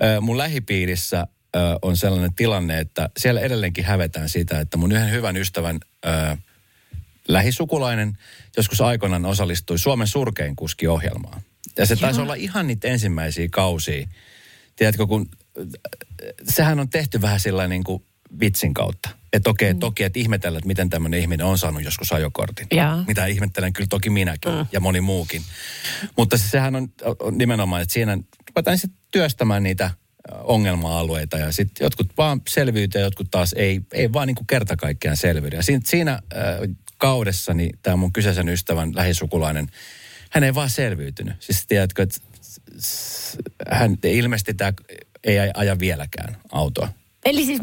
eh, 0.00 0.20
mun 0.20 0.38
lähipiirissä 0.38 1.26
on 1.82 1.96
sellainen 1.96 2.34
tilanne, 2.34 2.78
että 2.78 3.10
siellä 3.18 3.40
edelleenkin 3.40 3.84
hävetään 3.84 4.28
sitä, 4.28 4.60
että 4.60 4.76
mun 4.76 4.92
yhden 4.92 5.10
hyvän 5.10 5.36
ystävän 5.36 5.80
lähisukulainen 7.28 8.18
joskus 8.56 8.80
aikoinaan 8.80 9.26
osallistui 9.26 9.78
Suomen 9.78 10.06
surkein 10.06 10.56
kuski-ohjelmaan. 10.56 11.42
Ja 11.78 11.86
se 11.86 11.96
taisi 11.96 12.20
olla 12.20 12.34
ihan 12.34 12.66
niitä 12.66 12.88
ensimmäisiä 12.88 13.48
kausia. 13.50 14.08
Tiedätkö, 14.76 15.06
kun 15.06 15.28
äh, 15.58 15.64
sehän 16.48 16.80
on 16.80 16.88
tehty 16.88 17.20
vähän 17.20 17.40
sillä 17.40 17.68
niin 17.68 17.84
kuin 17.84 18.04
vitsin 18.40 18.74
kautta. 18.74 19.08
Että 19.32 19.50
okei, 19.50 19.74
mm. 19.74 19.80
toki, 19.80 20.04
että 20.04 20.18
ihmetellä, 20.18 20.58
että 20.58 20.66
miten 20.68 20.90
tämmöinen 20.90 21.20
ihminen 21.20 21.46
on 21.46 21.58
saanut 21.58 21.84
joskus 21.84 22.12
ajokortin. 22.12 22.66
Jaa. 22.72 23.04
Mitä 23.06 23.26
ihmettelen 23.26 23.72
kyllä 23.72 23.86
toki 23.90 24.10
minäkin 24.10 24.52
mm. 24.52 24.66
ja 24.72 24.80
moni 24.80 25.00
muukin. 25.00 25.42
Mutta 26.16 26.38
se, 26.38 26.48
sehän 26.48 26.76
on, 26.76 26.88
on 27.20 27.38
nimenomaan, 27.38 27.82
että 27.82 27.92
siinä 27.92 28.18
ruvetaan 28.48 28.78
sitten 28.78 29.00
työstämään 29.10 29.62
niitä 29.62 29.84
äh, 29.84 29.92
ongelma-alueita 30.44 31.38
ja 31.38 31.52
sitten 31.52 31.84
jotkut 31.84 32.12
vaan 32.16 32.42
selviytyy 32.48 33.00
ja 33.00 33.04
jotkut 33.04 33.30
taas 33.30 33.52
ei, 33.52 33.80
ei 33.92 34.12
vaan 34.12 34.26
niin 34.26 34.34
kuin 34.34 34.46
kerta 34.46 34.76
kaikkiaan 34.76 35.16
selviydy. 35.16 35.56
Ja 35.56 35.62
siinä, 35.62 35.80
siinä 35.84 36.12
äh, 36.12 36.76
kaudessa 36.98 37.54
niin 37.54 37.78
tämä 37.82 37.96
mun 37.96 38.12
kyseisen 38.12 38.48
ystävän 38.48 38.92
lähisukulainen, 38.94 39.70
hän 40.30 40.44
ei 40.44 40.54
vaan 40.54 40.70
selviytynyt. 40.70 41.34
Siis 41.40 41.66
tiedätkö, 41.66 42.02
että 42.02 42.18
hän 43.70 43.98
ilmeisesti 44.04 44.54
tämä 44.54 44.72
ei 45.24 45.38
aja 45.54 45.78
vieläkään 45.78 46.36
autoa. 46.52 46.88
Eli 47.24 47.44
siis 47.44 47.60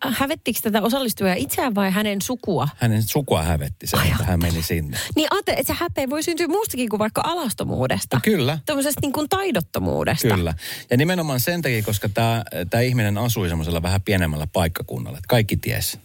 hävettikö 0.00 0.60
tätä 0.62 0.82
osallistujaa 0.82 1.34
itseään 1.34 1.74
vai 1.74 1.90
hänen 1.90 2.22
sukua? 2.22 2.68
Hänen 2.76 3.02
sukua 3.02 3.42
hävetti 3.42 3.86
se, 3.86 3.96
että 3.96 4.24
hän 4.24 4.42
meni 4.42 4.62
sinne. 4.62 4.98
Niin 5.16 5.28
ajattele, 5.30 5.56
että 5.56 5.72
se 5.72 5.78
häpeä 5.80 6.10
voi 6.10 6.22
syntyä 6.22 6.48
muustakin 6.48 6.88
kuin 6.88 6.98
vaikka 6.98 7.22
alastomuudesta. 7.24 8.20
Kyllä. 8.24 8.58
Tuommoisesta 8.66 9.00
niin 9.02 9.12
kuin 9.12 9.28
taidottomuudesta. 9.28 10.28
Kyllä. 10.28 10.54
Ja 10.90 10.96
nimenomaan 10.96 11.40
sen 11.40 11.62
takia, 11.62 11.82
koska 11.82 12.08
tämä, 12.08 12.44
tämä 12.70 12.80
ihminen 12.80 13.18
asui 13.18 13.48
semmoisella 13.48 13.82
vähän 13.82 14.02
pienemmällä 14.02 14.46
paikkakunnalla, 14.46 15.18
että 15.18 15.28
kaikki 15.28 15.56
ties. 15.56 15.98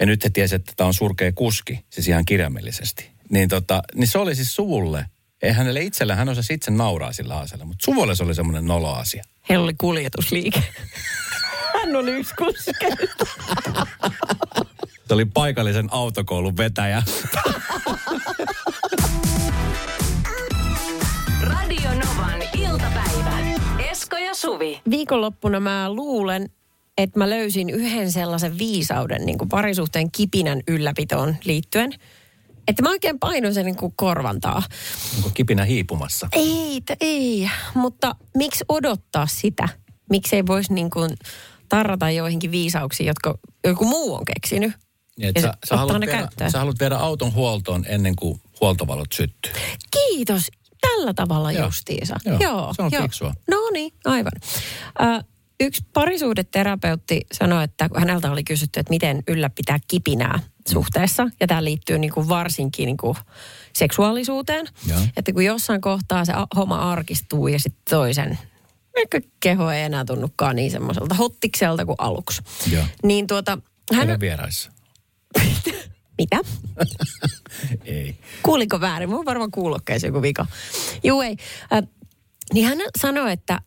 Ja 0.00 0.06
nyt 0.06 0.24
he 0.24 0.30
tiesivät, 0.30 0.60
että 0.62 0.72
tämä 0.76 0.88
on 0.88 0.94
surkea 0.94 1.32
kuski, 1.32 1.84
siis 1.90 2.08
ihan 2.08 2.24
kirjaimellisesti. 2.24 3.10
Niin, 3.30 3.48
tota, 3.48 3.82
niin 3.94 4.08
se 4.08 4.18
oli 4.18 4.34
siis 4.34 4.54
suvulle, 4.54 5.06
ei 5.42 5.52
hänelle 5.52 5.80
itsellä, 5.80 6.14
hän 6.14 6.28
osasi 6.28 6.54
itse 6.54 6.70
nauraa 6.70 7.12
sillä 7.12 7.38
asialla, 7.38 7.64
mutta 7.64 7.84
suvulle 7.84 8.14
se 8.14 8.22
oli 8.24 8.34
semmoinen 8.34 8.66
nolo 8.66 8.94
asia. 8.94 9.24
Heillä 9.48 9.64
oli 9.64 9.74
kuljetusliike. 9.80 10.62
Hän 11.74 11.96
oli 11.96 12.10
yksi 12.10 12.34
kuskeista. 12.34 13.26
Se 15.08 15.14
oli 15.14 15.24
paikallisen 15.24 15.88
autokoulun 15.90 16.56
vetäjä. 16.56 17.02
Radio 21.42 21.90
Novan 21.90 22.42
iltapäivä. 22.58 23.38
Esko 23.90 24.16
ja 24.16 24.34
Suvi. 24.34 24.80
Viikonloppuna 24.90 25.60
mä 25.60 25.94
luulen, 25.94 26.50
että 26.98 27.18
mä 27.18 27.30
löysin 27.30 27.70
yhden 27.70 28.12
sellaisen 28.12 28.58
viisauden 28.58 29.26
niin 29.26 29.38
kuin 29.38 29.48
parisuhteen 29.48 30.10
kipinän 30.10 30.60
ylläpitoon 30.68 31.36
liittyen. 31.44 31.92
Että 32.68 32.82
mä 32.82 32.88
oikein 32.90 33.18
painoin 33.18 33.54
sen 33.54 33.66
niin 33.66 33.76
kuin 33.76 33.92
korvantaa. 33.96 34.62
Onko 35.16 35.30
kipinä 35.34 35.64
hiipumassa? 35.64 36.28
Ei, 36.32 36.82
ei. 37.00 37.50
Mutta 37.74 38.14
miksi 38.36 38.64
odottaa 38.68 39.26
sitä? 39.26 39.68
Miksi 40.10 40.36
ei 40.36 40.46
voisi 40.46 40.72
niin 40.74 40.90
kuin 40.90 41.10
tarrata 41.68 42.10
joihinkin 42.10 42.50
viisauksiin, 42.50 43.06
jotka 43.06 43.38
joku 43.66 43.84
muu 43.84 44.14
on 44.14 44.24
keksinyt? 44.24 44.72
Niin, 45.18 45.28
että 45.28 45.40
Ja 45.40 45.46
sä, 45.46 45.54
sä, 45.68 45.76
haluat 45.76 46.00
viedä, 46.00 46.12
käyttöön. 46.12 46.50
sä 46.50 46.58
haluat 46.58 46.80
viedä 46.80 46.96
auton 46.96 47.34
huoltoon 47.34 47.84
ennen 47.88 48.16
kuin 48.16 48.40
huoltovalot 48.60 49.12
syttyy. 49.14 49.52
Kiitos. 49.90 50.42
Tällä 50.80 51.14
tavalla 51.14 51.52
Joo. 51.52 51.64
justiinsa. 51.66 52.16
Joo, 52.40 52.74
se 52.76 52.82
on 52.82 52.90
fiksua. 53.02 53.34
No 53.50 53.56
niin, 53.72 53.92
aivan. 54.04 54.32
Ö, 55.00 55.24
yksi 55.60 55.84
parisuhdeterapeutti 55.92 57.20
sanoi, 57.32 57.64
että 57.64 57.88
häneltä 57.96 58.30
oli 58.30 58.44
kysytty, 58.44 58.80
että 58.80 58.90
miten 58.90 59.22
ylläpitää 59.28 59.78
kipinää 59.88 60.38
suhteessa, 60.68 61.28
ja 61.40 61.46
tämä 61.46 61.64
liittyy 61.64 61.98
niin 61.98 62.12
kuin 62.12 62.28
varsinkin 62.28 62.86
niin 62.86 62.96
kuin 62.96 63.16
seksuaalisuuteen, 63.72 64.66
Joo. 64.86 65.00
että 65.16 65.32
kun 65.32 65.44
jossain 65.44 65.80
kohtaa 65.80 66.24
se 66.24 66.32
homma 66.56 66.92
arkistuu 66.92 67.48
ja 67.48 67.60
sitten 67.60 67.82
toisen 67.90 68.38
ehkä 68.96 69.20
keho 69.40 69.70
ei 69.70 69.82
enää 69.82 70.04
tunnukaan 70.04 70.56
niin 70.56 70.70
semmoiselta 70.70 71.14
hottikselta 71.14 71.86
kuin 71.86 71.96
aluksi. 71.98 72.42
Joo. 72.70 72.84
Niin 73.02 73.26
tuota, 73.26 73.58
hän... 73.92 74.06
Meidän 74.06 74.20
vieraissa. 74.20 74.70
Mitä? 76.18 76.36
Ei. 77.84 78.16
Kuuliko 78.42 78.80
väärin? 78.80 79.08
Mulla 79.08 79.20
on 79.20 79.26
varmaan 79.26 79.50
kuulokkeissa 79.50 80.06
joku 80.06 80.22
vika. 80.22 80.46
Juu 81.04 81.20
ei. 81.20 81.36
Äh, 81.72 81.82
niin 82.54 82.66
hän 82.66 82.78
sanoi, 83.00 83.32
että 83.32 83.60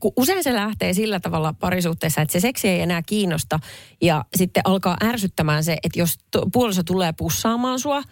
kun 0.00 0.12
usein 0.16 0.44
se 0.44 0.54
lähtee 0.54 0.92
sillä 0.92 1.20
tavalla 1.20 1.52
parisuhteessa, 1.52 2.20
että 2.20 2.32
se 2.32 2.40
seksi 2.40 2.68
ei 2.68 2.80
enää 2.80 3.02
kiinnosta 3.02 3.58
ja 4.02 4.24
sitten 4.36 4.62
alkaa 4.66 4.96
ärsyttämään 5.04 5.64
se, 5.64 5.76
että 5.82 5.98
jos 5.98 6.18
puoliso 6.52 6.82
tulee 6.82 7.12
pussaamaan 7.12 7.78
sua, 7.78 8.02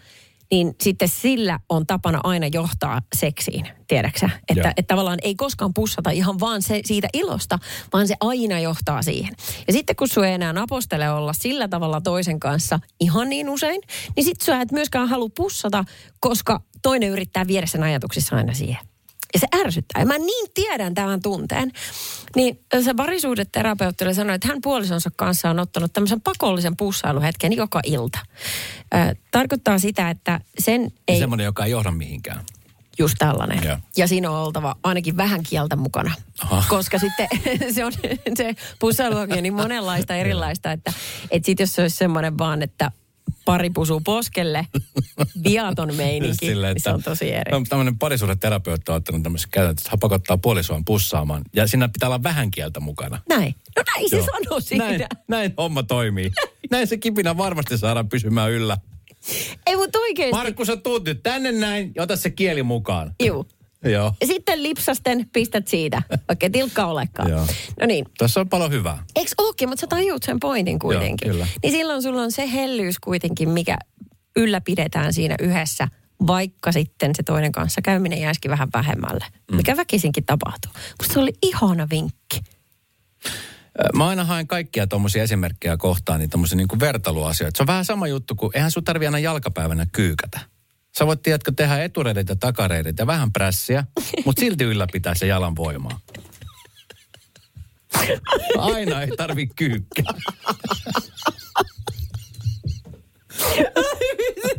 niin 0.51 0.75
sitten 0.81 1.07
sillä 1.07 1.59
on 1.69 1.87
tapana 1.87 2.19
aina 2.23 2.47
johtaa 2.47 3.01
seksiin, 3.15 3.67
tiedäksä? 3.87 4.29
Että, 4.49 4.61
Joo. 4.61 4.73
että 4.77 4.93
tavallaan 4.93 5.19
ei 5.21 5.35
koskaan 5.35 5.73
pussata 5.73 6.09
ihan 6.09 6.39
vaan 6.39 6.61
se, 6.61 6.81
siitä 6.85 7.07
ilosta, 7.13 7.59
vaan 7.93 8.07
se 8.07 8.15
aina 8.19 8.59
johtaa 8.59 9.01
siihen. 9.01 9.33
Ja 9.67 9.73
sitten 9.73 9.95
kun 9.95 10.07
sua 10.07 10.27
ei 10.27 10.33
enää 10.33 10.53
napostele 10.53 11.09
olla 11.09 11.33
sillä 11.33 11.67
tavalla 11.67 12.01
toisen 12.01 12.39
kanssa 12.39 12.79
ihan 12.99 13.29
niin 13.29 13.49
usein, 13.49 13.81
niin 14.15 14.23
sitten 14.23 14.45
sua 14.45 14.61
et 14.61 14.71
myöskään 14.71 15.09
halua 15.09 15.29
pussata, 15.37 15.85
koska 16.19 16.61
toinen 16.81 17.09
yrittää 17.09 17.47
viedä 17.47 17.65
sen 17.65 17.83
ajatuksissa 17.83 18.35
aina 18.35 18.53
siihen. 18.53 18.94
Ja 19.35 19.39
se 19.39 19.47
ärsyttää. 19.65 20.01
Ja 20.01 20.05
mä 20.05 20.17
niin 20.17 20.47
tiedän 20.53 20.93
tämän 20.93 21.21
tunteen. 21.21 21.71
Niin 22.35 22.59
se 22.83 22.93
parisuhdeterapeutti 22.93 24.03
oli 24.03 24.13
sanonut, 24.13 24.35
että 24.35 24.47
hän 24.47 24.61
puolisonsa 24.61 25.09
kanssa 25.15 25.49
on 25.49 25.59
ottanut 25.59 25.93
tämmöisen 25.93 26.21
pakollisen 26.21 26.77
pussailuhetken 26.77 27.53
joka 27.53 27.79
ilta. 27.85 28.19
Ö, 28.93 29.15
tarkoittaa 29.31 29.79
sitä, 29.79 30.09
että 30.09 30.39
sen 30.59 30.91
ei... 31.07 31.19
Semmoinen, 31.19 31.45
joka 31.45 31.65
ei 31.65 31.71
johda 31.71 31.91
mihinkään. 31.91 32.43
Just 32.97 33.15
tällainen. 33.19 33.63
Joo. 33.63 33.77
Ja 33.97 34.07
siinä 34.07 34.31
on 34.31 34.37
oltava 34.37 34.75
ainakin 34.83 35.17
vähän 35.17 35.43
kieltä 35.43 35.75
mukana. 35.75 36.11
Aha. 36.41 36.63
Koska 36.69 36.99
sitten 36.99 37.27
se 37.75 37.85
on 37.85 37.91
se 38.37 38.55
pussailuakin 38.79 39.43
niin 39.43 39.53
monenlaista 39.53 40.15
erilaista, 40.15 40.71
että, 40.71 40.93
että 41.31 41.45
sitten 41.45 41.63
jos 41.63 41.75
se 41.75 41.81
olisi 41.81 41.97
semmoinen 41.97 42.37
vaan, 42.37 42.61
että 42.61 42.91
pari 43.45 43.69
pusuu 43.69 44.01
poskelle, 44.01 44.67
viaton 45.49 45.95
meininki, 45.95 46.45
Silleen, 46.45 46.73
niin 46.73 46.83
se 46.83 46.89
on 46.89 47.03
tosi 47.03 47.33
eri. 47.33 47.51
No, 47.51 47.63
tämmöinen 47.69 47.97
parisuhdeterapeutti 47.97 48.91
on 48.91 48.95
ottanut 48.95 49.23
tämmöisen 49.23 49.49
käytön, 49.51 49.71
että 49.71 49.89
hän 49.89 49.99
pakottaa 49.99 50.37
puolisoaan 50.37 50.85
pussaamaan. 50.85 51.41
Ja 51.55 51.67
siinä 51.67 51.87
pitää 51.87 52.09
olla 52.09 52.23
vähän 52.23 52.51
kieltä 52.51 52.79
mukana. 52.79 53.21
Näin. 53.29 53.55
No 53.77 53.83
näin 53.95 54.09
se 54.09 54.17
Joo. 54.17 54.25
sanoo 54.25 54.59
siinä. 54.59 54.85
Näin, 54.85 55.05
näin 55.27 55.53
homma 55.57 55.83
toimii. 55.83 56.31
Näin 56.71 56.87
se 56.87 56.97
kipinä 56.97 57.37
varmasti 57.37 57.77
saadaan 57.77 58.09
pysymään 58.09 58.51
yllä. 58.51 58.77
Ei 59.67 59.75
mutta 59.75 59.99
oikeesti. 59.99 60.37
Markku, 60.37 60.65
sä 60.65 60.77
tuut 60.77 61.05
nyt 61.05 61.23
tänne 61.23 61.51
näin 61.51 61.91
ja 61.95 62.03
ota 62.03 62.15
se 62.15 62.29
kieli 62.29 62.63
mukaan. 62.63 63.15
Juu. 63.23 63.47
Joo. 63.85 64.13
Ja 64.21 64.27
sitten 64.27 64.63
lipsasten 64.63 65.29
pistät 65.33 65.67
siitä, 65.67 66.01
vaikka 66.09 66.45
ei 66.45 66.49
tilkka 66.49 66.85
olekaan. 66.85 67.29
Joo. 67.29 67.47
No 67.81 67.85
niin. 67.87 68.05
Tässä 68.17 68.39
on 68.39 68.49
paljon 68.49 68.71
hyvää. 68.71 69.03
Eikö 69.15 69.31
ookin, 69.37 69.69
mutta 69.69 69.81
sä 69.81 69.87
tajuut 69.87 70.23
sen 70.23 70.39
pointin 70.39 70.79
kuitenkin. 70.79 71.27
Joo, 71.27 71.33
kyllä. 71.33 71.47
Niin 71.63 71.71
silloin 71.71 72.01
sulla 72.01 72.21
on 72.21 72.31
se 72.31 72.51
hellyys 72.51 72.99
kuitenkin, 72.99 73.49
mikä 73.49 73.77
ylläpidetään 74.35 75.13
siinä 75.13 75.35
yhdessä, 75.39 75.87
vaikka 76.27 76.71
sitten 76.71 77.11
se 77.15 77.23
toinen 77.23 77.51
kanssa 77.51 77.81
käyminen 77.81 78.21
jäisikin 78.21 78.51
vähän 78.51 78.69
vähemmälle. 78.73 79.25
Mm. 79.51 79.57
Mikä 79.57 79.77
väkisinkin 79.77 80.25
tapahtuu. 80.25 80.71
Musta 81.01 81.13
se 81.13 81.19
oli 81.19 81.33
ihana 81.41 81.87
vinkki. 81.89 82.41
Mä 83.95 84.07
aina 84.07 84.23
haen 84.23 84.47
kaikkia 84.47 84.87
tuommoisia 84.87 85.23
esimerkkejä 85.23 85.77
kohtaan, 85.77 86.19
niin 86.19 86.29
tuommoisia 86.29 86.57
niin 86.57 86.79
vertailuasioita. 86.79 87.57
Se 87.57 87.63
on 87.63 87.67
vähän 87.67 87.85
sama 87.85 88.07
juttu 88.07 88.35
kuin, 88.35 88.51
eihän 88.53 88.71
sun 88.71 88.83
tarvi 88.83 89.05
aina 89.05 89.19
jalkapäivänä 89.19 89.85
kyykätä. 89.91 90.39
Sä 90.97 91.07
voit, 91.07 91.21
tiedätkö, 91.21 91.51
tehdä 91.55 91.83
etureidet 91.83 92.29
ja 92.29 92.35
takareidet 92.35 92.97
ja 92.97 93.07
vähän 93.07 93.33
prässiä, 93.33 93.83
mutta 94.25 94.39
silti 94.39 94.63
ylläpitää 94.63 95.15
se 95.15 95.27
jalan 95.27 95.55
voimaa. 95.55 95.99
Aina 98.57 99.01
ei 99.01 99.07
tarvi 99.17 99.47
kyykkiä. 99.47 100.05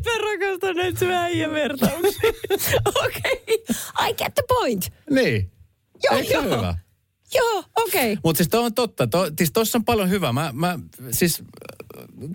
Mä 0.04 0.12
rakastan 0.22 0.76
näitä 0.76 0.98
sun 0.98 1.08
vertauksia. 1.52 2.30
Okei. 2.86 3.64
I 4.08 4.14
get 4.14 4.34
the 4.34 4.42
point. 4.48 4.92
Niin. 5.10 5.52
Joo, 6.04 6.18
Eikö 6.18 6.32
joo. 6.32 6.42
hyvä? 6.42 6.78
Joo, 7.34 7.64
okei. 7.76 8.12
Okay. 8.12 8.20
Mutta 8.24 8.36
siis 8.36 8.48
toi 8.48 8.64
on 8.64 8.74
totta. 8.74 9.06
To, 9.06 9.26
siis 9.38 9.52
tossa 9.52 9.78
on 9.78 9.84
paljon 9.84 10.10
hyvää. 10.10 10.32
Mä, 10.32 10.50
mä, 10.52 10.78
siis 11.10 11.42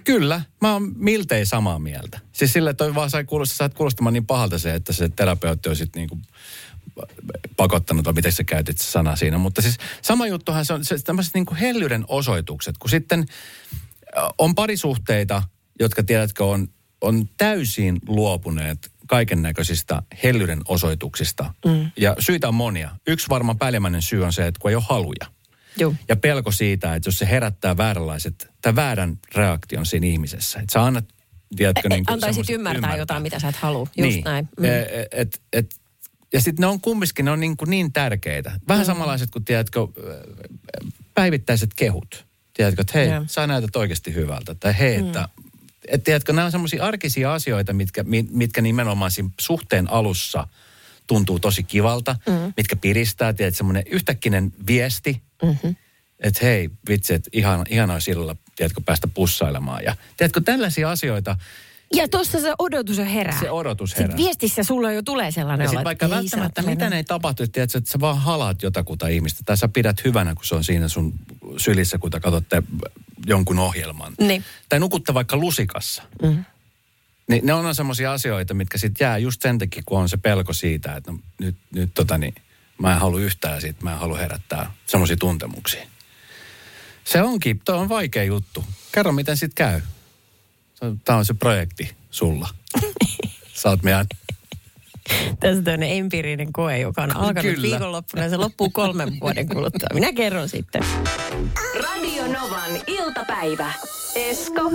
kyllä, 0.04 0.42
mä 0.62 0.74
oon 0.74 0.92
miltei 0.96 1.46
samaa 1.46 1.80
mieltä. 1.80 2.20
Siis 2.32 2.54
sillä 2.54 2.74
toi 2.74 2.96
vaan 2.96 3.10
sai 3.10 3.24
kuulostaa, 3.24 3.68
sä 3.68 3.76
kuulostamaan 3.76 4.14
niin 4.14 4.26
pahalta 4.26 4.60
se, 4.60 4.74
että 4.74 4.94
se 4.94 5.10
terapeutti 5.10 5.70
on 5.70 5.76
sit 5.76 5.96
niinku 5.96 6.20
pakottanut, 7.58 8.06
vai 8.06 8.14
miten 8.14 8.32
sä 8.32 8.44
käytit 8.44 8.78
se 8.78 8.92
sana 8.92 9.16
siinä. 9.16 9.38
Mutta 9.38 9.62
siis 9.62 9.78
sama 10.02 10.28
juttuhan 10.28 10.66
se 10.66 10.74
on, 10.74 10.86
se, 10.86 11.00
tämmöiset 11.00 11.34
niinku 11.34 11.56
hellyyden 11.60 12.06
osoitukset, 12.08 12.78
kun 12.78 12.90
sitten 12.90 13.26
on 14.38 14.56
parisuhteita, 14.56 15.44
jotka 15.80 16.04
tiedätkö 16.04 16.46
on, 16.46 16.68
on 17.02 17.30
täysin 17.38 18.00
luopuneet 18.08 18.92
kaiken 19.08 19.42
näköisistä 19.42 20.02
hellyyden 20.24 20.62
osoituksista. 20.68 21.54
Mm. 21.66 21.92
Ja 21.98 22.16
syitä 22.20 22.48
on 22.48 22.56
monia. 22.56 22.92
Yksi 23.08 23.30
varmaan 23.30 23.58
päällimmäinen 23.58 24.02
syy 24.02 24.24
on 24.24 24.34
se, 24.34 24.48
että 24.48 24.60
kun 24.60 24.72
ei 24.72 24.76
ole 24.76 24.84
haluja. 24.90 25.41
Joo. 25.78 25.96
Ja 26.10 26.16
pelko 26.16 26.52
siitä, 26.52 26.96
että 26.96 27.08
jos 27.08 27.20
se 27.20 27.30
herättää 27.30 27.78
vääränlaiset, 27.78 28.50
tai 28.62 28.76
väärän 28.76 29.20
reaktion 29.36 29.86
siinä 29.86 30.08
ihmisessä. 30.08 30.60
Että 30.60 30.74
sä 30.74 30.84
annat, 30.84 31.06
tiedätkö, 31.56 31.90
niin 31.90 32.06
kuin 32.06 32.14
Antaisit 32.14 32.46
semmoiset- 32.46 32.56
ymmärtää, 32.56 32.98
jotain, 32.98 33.24
mitä 33.24 33.40
sä 33.40 33.48
et 33.48 33.56
halua. 33.56 33.88
Just 33.98 34.10
niin. 34.10 34.24
näin. 34.24 34.50
Mm. 34.60 34.66
E- 34.66 35.08
Et, 35.12 35.42
et, 35.54 35.76
ja 36.34 36.42
sitten 36.42 36.64
ne 36.64 36.68
on 36.68 36.82
kumminkin, 36.82 37.26
ne 37.26 37.32
on 37.32 37.40
niin, 37.40 37.58
kuin 37.58 37.70
niin 37.70 37.94
tärkeitä. 37.94 38.52
Vähän 38.68 38.84
mm. 38.84 38.88
samanlaiset 38.88 39.32
kuin, 39.32 39.46
tiedätkö, 39.46 39.80
päivittäiset 41.14 41.70
kehut. 41.76 42.26
Tiedätkö, 42.54 42.82
että 42.82 42.94
hei, 43.00 43.10
Joo. 43.10 43.24
sä 43.28 43.48
näytät 43.48 43.76
oikeasti 43.76 44.14
hyvältä. 44.14 44.56
Tai 44.56 44.80
hei, 44.80 44.96
että... 44.96 45.30
Mm. 45.38 45.52
Et, 45.88 46.04
tiedätkö, 46.04 46.34
nämä 46.34 46.46
on 46.46 46.52
semmoisia 46.52 46.84
arkisia 46.84 47.34
asioita, 47.34 47.74
mitkä, 47.74 48.04
mi- 48.04 48.28
mitkä 48.32 48.62
nimenomaan 48.62 49.12
siinä 49.12 49.30
suhteen 49.40 49.92
alussa 49.92 50.48
tuntuu 51.08 51.40
tosi 51.40 51.64
kivalta, 51.64 52.16
mm. 52.28 52.54
mitkä 52.58 52.76
piristää, 52.76 53.34
tiedät, 53.34 53.56
semmoinen 53.56 53.84
yhtäkkinen 53.88 54.54
viesti, 54.68 55.22
mm-hmm. 55.42 55.76
että 56.20 56.40
hei, 56.46 56.70
vitsi, 56.90 57.14
että 57.14 57.30
ihan, 57.34 57.66
ihanaa 57.70 58.00
sillä, 58.00 58.36
tiedätkö, 58.56 58.82
päästä 58.86 59.08
pussailemaan. 59.08 59.84
Ja 59.84 59.96
tiedätkö, 60.18 60.42
tällaisia 60.42 60.92
asioita, 60.92 61.36
Ja 61.94 62.08
tuossa 62.08 62.40
se 62.40 62.54
odotus 62.60 63.00
on 63.00 63.06
herää. 63.06 63.40
Se 63.40 63.52
odotus 63.52 63.90
Sitten 63.90 64.04
herää. 64.06 64.18
viestissä 64.18 64.64
sulla 64.64 64.92
jo 64.92 65.02
tulee 65.02 65.32
sellainen 65.32 65.66
Ja 65.66 65.70
olo, 65.70 65.72
sitten 65.72 65.84
vaikka 65.84 66.06
ei 66.06 66.12
välttämättä 66.12 66.62
saatana. 66.62 66.76
mitään 66.76 66.94
ei 66.94 67.04
tapahtu, 67.04 67.44
että, 67.44 67.54
tiedätkö, 67.54 67.78
että 67.78 67.92
sä 67.92 68.00
vaan 68.00 68.18
halaat 68.18 68.64
jotakuta 68.64 69.08
ihmistä. 69.08 69.42
Tai 69.46 69.58
sä 69.58 69.68
pidät 69.68 70.04
hyvänä, 70.06 70.36
kun 70.36 70.46
se 70.46 70.56
on 70.56 70.64
siinä 70.64 70.88
sun 70.88 71.14
sylissä, 71.58 71.98
kun 71.98 72.12
te 72.12 72.20
katsotte 72.20 72.64
jonkun 73.26 73.60
ohjelman. 73.60 74.14
Niin. 74.20 74.44
Tai 74.70 74.80
nukutte 74.80 75.14
vaikka 75.14 75.38
lusikassa. 75.38 76.04
Mm. 76.22 76.46
Niin 77.30 77.46
ne 77.46 77.54
on 77.54 77.76
semmoisia 77.76 78.14
asioita, 78.14 78.54
mitkä 78.54 78.78
sitten 78.78 79.06
jää 79.06 79.18
just 79.18 79.42
sen 79.42 79.58
takia, 79.58 79.84
kun 79.86 80.00
on 80.00 80.10
se 80.10 80.18
pelko 80.18 80.54
siitä, 80.54 80.96
että 80.96 81.12
no, 81.12 81.20
nyt, 81.40 81.56
nyt 81.74 81.94
tota 81.94 82.18
niin, 82.18 82.36
mä 82.82 82.94
en 82.94 83.00
halua 83.00 83.20
yhtään 83.20 83.62
siitä, 83.62 83.84
mä 83.84 83.92
en 83.92 84.00
halua 84.00 84.18
herättää 84.18 84.72
semmoisia 84.88 85.18
tuntemuksia. 85.18 85.88
Se 87.04 87.22
onkin, 87.22 87.62
toi 87.66 87.78
on 87.78 87.90
vaikea 87.90 88.24
juttu. 88.24 88.64
Kerro, 88.92 89.12
miten 89.12 89.38
sit 89.38 89.54
käy. 89.54 89.82
Tämä 91.06 91.18
on 91.20 91.26
se 91.26 91.34
projekti 91.34 91.96
sulla. 92.12 92.50
Sä 93.54 93.70
oot 93.70 93.84
meidän 93.84 94.06
Tässä 95.40 95.58
on 95.58 95.64
tämmöinen 95.64 95.98
empiirinen 95.98 96.54
koe, 96.54 96.78
joka 96.78 97.04
on 97.04 97.16
alkanut 97.16 97.42
Kyllä. 97.42 97.62
viikonloppuna 97.62 98.24
ja 98.24 98.30
se 98.30 98.38
loppuu 98.38 98.70
kolmen 98.70 99.20
vuoden 99.22 99.50
kuluttua. 99.50 99.88
Minä 99.94 100.14
kerron 100.14 100.50
sitten. 100.50 100.82
Radio 101.84 102.28
Novan 102.28 102.72
iltapäivä. 102.88 103.74
Esko 104.16 104.72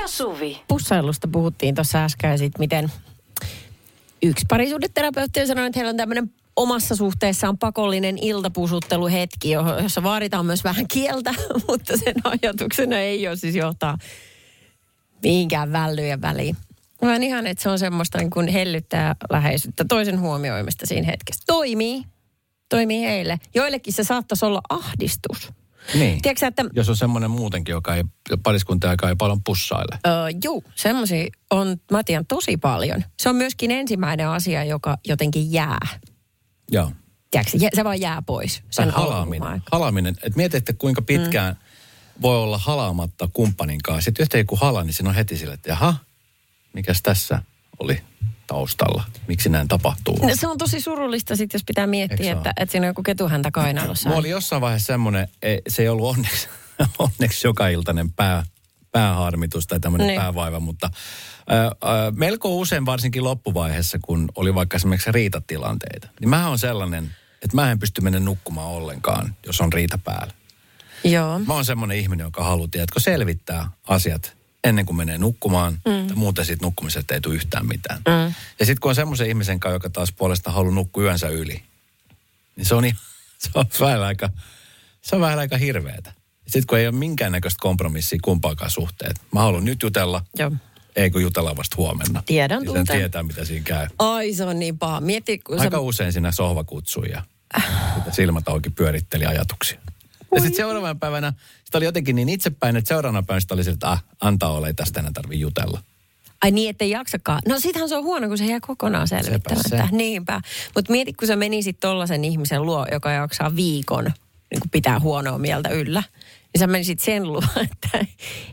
ja 0.00 0.08
Suvi. 0.08 0.62
Pussailusta 0.68 1.28
puhuttiin 1.28 1.74
tuossa 1.74 2.04
äsken 2.04 2.30
ja 2.30 2.38
sit 2.38 2.58
miten 2.58 2.92
yksi 4.22 4.46
parisuudeterapeutti 4.48 5.46
sanoi, 5.46 5.66
että 5.66 5.78
heillä 5.78 5.90
on 5.90 5.96
tämmöinen 5.96 6.30
omassa 6.62 6.96
suhteessaan 6.96 7.58
pakollinen 7.58 8.18
iltapusutteluhetki, 8.18 9.50
jossa 9.82 10.02
vaaditaan 10.02 10.46
myös 10.46 10.64
vähän 10.64 10.88
kieltä, 10.88 11.34
mutta 11.68 11.96
sen 11.96 12.14
ajatuksena 12.24 12.98
ei 12.98 13.28
ole 13.28 13.36
siis 13.36 13.54
johtaa 13.54 13.98
mihinkään 15.22 15.72
vällyjen 15.72 16.22
väliin. 16.22 16.56
Vaan 17.02 17.22
ihan, 17.22 17.46
että 17.46 17.62
se 17.62 17.68
on 17.68 17.78
semmoista 17.78 18.18
niin 18.18 18.30
kuin 18.30 18.48
hellyttää 18.48 19.16
läheisyyttä, 19.30 19.84
toisen 19.88 20.20
huomioimista 20.20 20.86
siinä 20.86 21.06
hetkessä. 21.06 21.42
Toimii. 21.46 22.02
Toimii 22.68 23.02
heille. 23.02 23.38
Joillekin 23.54 23.92
se 23.92 24.04
saattaisi 24.04 24.44
olla 24.44 24.60
ahdistus. 24.68 25.52
Niin. 25.94 26.22
Tiedätkö 26.22 26.46
että 26.46 26.64
Jos 26.72 26.88
on 26.88 26.96
semmoinen 26.96 27.30
muutenkin, 27.30 27.72
joka 27.72 27.94
ei 27.94 28.04
pariskunta 28.42 28.90
aikaa 28.90 29.08
ei 29.08 29.16
paljon 29.16 29.40
pussaile. 29.44 29.98
Öö, 30.06 30.12
juu, 30.44 30.64
semmoisia 30.74 31.26
on, 31.50 31.76
mä 31.90 32.04
tiedän, 32.04 32.26
tosi 32.26 32.56
paljon. 32.56 33.04
Se 33.18 33.28
on 33.28 33.36
myöskin 33.36 33.70
ensimmäinen 33.70 34.28
asia, 34.28 34.64
joka 34.64 34.98
jotenkin 35.08 35.52
jää. 35.52 35.86
Joo. 36.70 36.92
Tiedätkö, 37.30 37.58
se 37.74 37.84
vaan 37.84 38.00
jää 38.00 38.22
pois. 38.22 38.62
Sen 38.70 38.90
halaaminen. 38.90 39.42
alkuaikaan. 39.42 39.62
Halaaminen. 39.72 40.14
Että 40.22 40.36
mietitte, 40.36 40.72
kuinka 40.72 41.02
pitkään 41.02 41.54
mm. 41.54 42.22
voi 42.22 42.36
olla 42.38 42.58
halaamatta 42.58 43.28
kumppanin 43.32 43.78
kanssa. 43.82 44.04
Sitten 44.04 44.22
yhtäkkiä 44.22 44.44
kun 44.44 44.58
halaa, 44.58 44.84
niin 44.84 44.94
siinä 44.94 45.08
on 45.08 45.14
heti 45.14 45.36
sille, 45.36 45.54
että 45.54 45.68
jaha, 45.68 45.96
mikäs 46.72 47.02
tässä 47.02 47.42
oli 47.78 48.02
taustalla? 48.46 49.04
Miksi 49.28 49.48
näin 49.48 49.68
tapahtuu? 49.68 50.18
No, 50.22 50.28
se 50.34 50.46
on 50.48 50.58
tosi 50.58 50.80
surullista 50.80 51.36
sit, 51.36 51.52
jos 51.52 51.64
pitää 51.66 51.86
miettiä, 51.86 52.32
että, 52.32 52.52
että 52.56 52.72
siinä 52.72 52.84
on 52.86 52.90
joku 52.90 53.02
ketuhäntä 53.02 53.50
kainalossa. 53.50 54.08
Mulla 54.08 54.20
oli 54.20 54.30
jossain 54.30 54.60
vaiheessa 54.62 54.86
semmoinen, 54.86 55.28
ei- 55.42 55.62
se 55.68 55.82
ei 55.82 55.88
ollut 55.88 56.08
onneksi, 56.08 56.48
onneksi 56.98 57.46
joka 57.46 57.68
iltainen 57.68 58.12
pää, 58.12 58.42
pääharmitus 58.92 59.66
tai 59.66 59.80
tämmöinen 59.80 60.06
Niin. 60.06 60.20
päävaiva, 60.20 60.60
mutta 60.60 60.90
melko 62.16 62.56
usein 62.56 62.86
varsinkin 62.86 63.24
loppuvaiheessa, 63.24 63.98
kun 64.02 64.28
oli 64.36 64.54
vaikka 64.54 64.76
esimerkiksi 64.76 65.12
riitatilanteita, 65.12 66.08
niin 66.20 66.28
mä 66.28 66.48
on 66.48 66.58
sellainen, 66.58 67.14
että 67.42 67.56
mä 67.56 67.70
en 67.70 67.78
pysty 67.78 68.00
mennä 68.00 68.20
nukkumaan 68.20 68.68
ollenkaan, 68.68 69.34
jos 69.46 69.60
on 69.60 69.72
riita 69.72 69.98
päällä. 69.98 70.32
Joo. 71.04 71.38
Mä 71.38 71.54
oon 71.54 71.64
semmoinen 71.64 71.98
ihminen, 71.98 72.24
joka 72.24 72.44
haluaa, 72.44 72.68
tiedätkö, 72.70 73.00
selvittää 73.00 73.70
asiat 73.88 74.36
ennen 74.64 74.86
kuin 74.86 74.96
menee 74.96 75.18
nukkumaan. 75.18 75.72
Mm. 75.72 76.06
Tai 76.06 76.16
muuten 76.16 76.44
siitä 76.44 76.64
nukkumisesta 76.64 77.14
ei 77.14 77.20
tule 77.20 77.34
yhtään 77.34 77.66
mitään. 77.66 77.98
Mm. 78.08 78.34
Ja 78.60 78.66
sitten 78.66 78.80
kun 78.80 78.88
on 78.88 78.94
semmoisen 78.94 79.28
ihmisen 79.28 79.60
kanssa, 79.60 79.74
joka 79.74 79.90
taas 79.90 80.12
puolestaan 80.12 80.54
haluaa 80.54 80.74
nukkua 80.74 81.02
yönsä 81.02 81.28
yli, 81.28 81.62
niin 82.56 82.66
se 82.66 82.74
on, 82.74 82.84
i- 82.84 82.96
se 83.42 83.50
on 83.54 83.66
vähän 83.80 84.02
aika, 84.02 84.30
se 85.02 85.16
on 85.16 85.22
vähän 85.22 85.38
aika 85.38 85.56
hirveetä. 85.56 86.12
Sitten 86.42 86.66
kun 86.66 86.78
ei 86.78 86.86
ole 86.88 86.96
minkäännäköistä 86.96 87.60
kompromissia 87.60 88.18
kumpaakaan 88.22 88.70
suhteet. 88.70 89.20
Mä 89.32 89.40
haluan 89.40 89.64
nyt 89.64 89.82
jutella, 89.82 90.24
Joo. 90.38 90.52
Ei 90.96 91.10
kun 91.10 91.22
jutella 91.22 91.56
vasta 91.56 91.76
huomenna. 91.76 92.22
Tiedän, 92.26 92.58
Niin 92.62 92.68
sen 92.68 92.74
tunten. 92.76 92.96
tietää, 92.96 93.22
mitä 93.22 93.44
siinä 93.44 93.64
käy. 93.64 93.86
Ai 93.98 94.32
se 94.34 94.44
on 94.44 94.58
niin 94.58 94.78
paha. 94.78 95.00
Mieti, 95.00 95.38
kun 95.38 95.60
Aika 95.60 95.76
sä... 95.76 95.80
usein 95.80 96.12
siinä 96.12 96.32
sohva 96.32 96.64
kutsui 96.64 97.08
ja 97.10 97.22
silmät 98.10 98.48
auki 98.48 98.70
pyöritteli 98.70 99.26
ajatuksia. 99.26 99.80
Ja 100.34 100.40
sitten 100.40 100.56
seuraavana 100.56 100.94
päivänä, 100.94 101.32
sitä 101.64 101.78
oli 101.78 101.84
jotenkin 101.84 102.16
niin 102.16 102.28
itsepäin, 102.28 102.76
että 102.76 102.88
seuraavana 102.88 103.22
päivänä 103.22 103.40
sitä 103.40 103.54
oli 103.54 103.64
se, 103.64 103.70
että 103.70 103.90
ah, 103.90 104.04
antaa 104.20 104.52
olla, 104.52 104.66
ei 104.66 104.74
tästä 104.74 105.00
enää 105.00 105.12
tarvitse 105.14 105.40
jutella. 105.40 105.82
Ai 106.42 106.50
niin, 106.50 106.70
ettei 106.70 106.90
jaksakaan. 106.90 107.42
No 107.48 107.60
sittenhän 107.60 107.88
se 107.88 107.96
on 107.96 108.04
huono, 108.04 108.28
kun 108.28 108.38
se 108.38 108.44
jää 108.46 108.58
kokonaan 108.60 109.08
selvittämättä. 109.08 109.68
se. 109.68 109.82
Niinpä. 109.92 110.40
Mutta 110.74 110.92
mieti, 110.92 111.12
kun 111.12 111.28
sä 111.28 111.36
menisit 111.36 111.80
tollasen 111.80 112.24
ihmisen 112.24 112.62
luo, 112.66 112.86
joka 112.92 113.10
jaksaa 113.10 113.56
viikon 113.56 114.04
niin 114.04 114.70
pitää 114.70 115.00
huonoa 115.00 115.38
mieltä 115.38 115.68
yllä. 115.68 116.02
Niin 116.52 116.58
sä 116.58 116.66
menisit 116.66 117.00
sen 117.00 117.32
luo, 117.32 117.42
että 117.72 118.06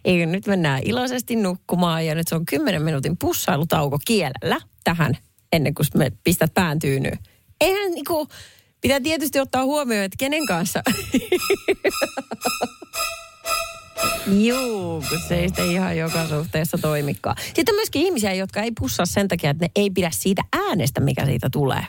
ei 0.06 0.26
nyt 0.26 0.48
mennään 0.48 0.82
iloisesti 0.86 1.36
nukkumaan 1.36 2.06
ja 2.06 2.16
nyt 2.16 2.28
se 2.28 2.36
on 2.36 2.46
10 2.46 2.82
minuutin 2.82 3.18
pussailutauko 3.18 4.00
kielellä 4.06 4.58
tähän 4.84 5.18
ennen 5.52 5.74
kuin 5.74 5.86
me 5.96 6.12
pistät 6.24 6.54
pään 6.54 6.80
tyynyyn. 6.80 7.20
Eihän 7.62 7.92
niinku, 7.92 8.28
pitää 8.82 9.00
tietysti 9.00 9.40
ottaa 9.40 9.64
huomioon, 9.64 10.04
että 10.04 10.16
kenen 10.20 10.46
kanssa. 10.46 10.84
Juu, 14.48 15.04
kun 15.10 15.20
se 15.28 15.36
ei 15.36 15.48
sitten 15.48 15.72
ihan 15.72 15.98
joka 15.98 16.28
suhteessa 16.28 16.78
toimikaan. 16.78 17.36
Sitten 17.46 17.74
on 17.74 17.76
myöskin 17.76 18.02
ihmisiä, 18.02 18.34
jotka 18.34 18.62
ei 18.62 18.72
pussaa 18.80 19.06
sen 19.06 19.28
takia, 19.28 19.50
että 19.50 19.66
ne 19.66 19.72
ei 19.76 19.90
pidä 19.90 20.10
siitä 20.14 20.44
äänestä, 20.54 21.02
mikä 21.02 21.26
siitä 21.26 21.50
tulee. 21.52 21.84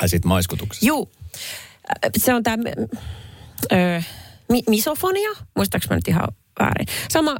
Ai 0.00 0.08
siitä 0.08 0.28
maiskutuksesta. 0.28 0.86
Juu, 0.86 1.12
Äh, 1.88 2.10
se 2.16 2.34
on 2.34 2.42
tämä 2.42 2.64
mi- 4.52 4.62
misofonia, 4.68 5.30
muistaaks 5.56 5.88
mä 5.90 5.96
nyt 5.96 6.08
ihan 6.08 6.28
väärin. 6.60 6.86
Sama, 7.10 7.36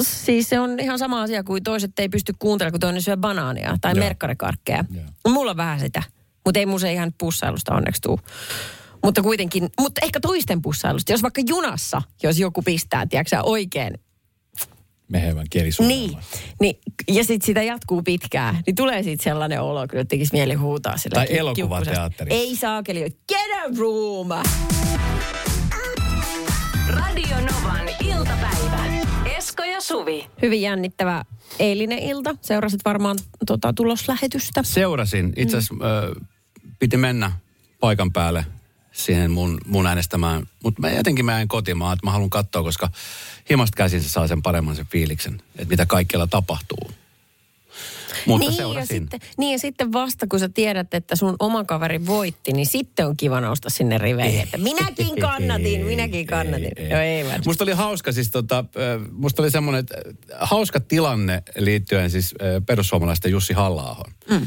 siis 0.00 0.48
se 0.48 0.60
on 0.60 0.80
ihan 0.80 0.98
sama 0.98 1.22
asia 1.22 1.44
kuin 1.44 1.62
toiset 1.62 1.98
ei 1.98 2.08
pysty 2.08 2.32
kuuntelemaan, 2.38 2.72
kun 2.72 2.80
toinen 2.80 3.02
syö 3.02 3.16
banaania 3.16 3.76
tai 3.80 3.92
Joo. 3.96 4.04
merkkarikarkkeja. 4.04 4.84
Joo. 4.94 5.04
Mulla 5.34 5.50
on 5.50 5.56
vähän 5.56 5.80
sitä, 5.80 6.02
mutta 6.44 6.60
ei 6.60 6.66
mun 6.66 6.80
se 6.80 6.92
ihan 6.92 7.12
pussailusta 7.18 7.74
onneksi 7.74 8.02
tuu. 8.02 8.20
Mutta 9.04 9.22
kuitenkin, 9.22 9.68
mutta 9.80 10.00
ehkä 10.04 10.20
toisten 10.20 10.62
pussailusta. 10.62 11.12
Jos 11.12 11.22
vaikka 11.22 11.42
junassa, 11.48 12.02
jos 12.22 12.38
joku 12.38 12.62
pistää, 12.62 13.06
tiedätkö 13.06 13.40
oikein 13.42 13.94
Mehevän 15.08 15.46
niin, 15.78 16.18
niin, 16.60 16.76
ja 17.08 17.24
sitten 17.24 17.46
sitä 17.46 17.62
jatkuu 17.62 18.02
pitkään, 18.02 18.58
niin 18.66 18.76
tulee 18.76 19.02
siitä 19.02 19.24
sellainen 19.24 19.60
olo, 19.62 19.86
kyllä 19.88 20.04
tekisi 20.04 20.32
mieli 20.32 20.54
huutaa 20.54 20.96
sille 20.96 21.14
Tai 21.14 21.26
ki- 21.26 21.38
elokuvateatterissa. 21.38 22.40
Ei 22.40 22.56
saakeli, 22.56 23.00
get 23.00 23.38
a 23.64 23.78
room! 23.78 24.28
Radio 26.88 27.36
Novan 27.36 27.88
iltapäivä. 28.04 28.84
Esko 29.36 29.64
ja 29.64 29.80
Suvi. 29.80 30.26
Hyvin 30.42 30.62
jännittävä 30.62 31.24
eilinen 31.58 31.98
ilta. 31.98 32.34
Seurasit 32.40 32.80
varmaan 32.84 33.18
tota, 33.46 33.72
tuloslähetystä. 33.72 34.62
Seurasin. 34.62 35.32
Itse 35.36 35.56
asiassa 35.56 35.74
mm. 35.74 36.26
piti 36.78 36.96
mennä 36.96 37.32
paikan 37.80 38.12
päälle 38.12 38.46
siihen 38.92 39.30
mun, 39.30 39.58
mun 39.66 39.86
äänestämään. 39.86 40.46
Mutta 40.62 40.80
mä 40.80 40.90
jotenkin 40.90 41.24
mä 41.24 41.40
en 41.40 41.48
kotimaan, 41.48 41.92
että 41.92 42.06
mä 42.06 42.10
haluan 42.10 42.30
katsoa, 42.30 42.62
koska 42.62 42.88
himasta 43.50 43.76
käsin 43.76 44.02
se 44.02 44.08
saa 44.08 44.26
sen 44.26 44.42
paremman 44.42 44.76
sen 44.76 44.86
fiiliksen, 44.86 45.42
että 45.56 45.68
mitä 45.68 45.86
kaikkialla 45.86 46.26
tapahtuu. 46.26 46.90
Mutta 48.26 48.48
niin, 48.48 48.52
ja 48.52 48.56
seurasin. 48.56 48.86
sitten, 48.86 49.20
niin 49.38 49.52
ja 49.52 49.58
sitten 49.58 49.92
vasta 49.92 50.26
kun 50.26 50.38
sä 50.38 50.48
tiedät, 50.48 50.94
että 50.94 51.16
sun 51.16 51.36
oma 51.38 51.64
kaveri 51.64 52.06
voitti, 52.06 52.52
niin 52.52 52.66
sitten 52.66 53.06
on 53.06 53.16
kiva 53.16 53.40
nousta 53.40 53.70
sinne 53.70 53.98
riveihin, 53.98 54.40
että 54.40 54.58
minäkin 54.58 55.20
kannatin, 55.20 55.86
minäkin 55.92 56.26
kannatin. 56.26 56.72
Ei, 56.76 56.84
ei. 56.84 56.90
Joo, 56.90 57.00
ei 57.00 57.24
vaan. 57.24 57.42
Musta 57.46 57.64
oli 57.64 57.72
hauska 57.72 58.12
siis 58.12 58.30
tota, 58.30 58.64
musta 59.12 59.42
oli 59.42 59.50
semmoinen 59.50 59.84
hauska 60.40 60.80
tilanne 60.80 61.42
liittyen 61.58 62.10
siis 62.10 62.34
perussuomalaisten 62.66 63.30
Jussi 63.30 63.52
halla 63.52 64.04
mm. 64.30 64.46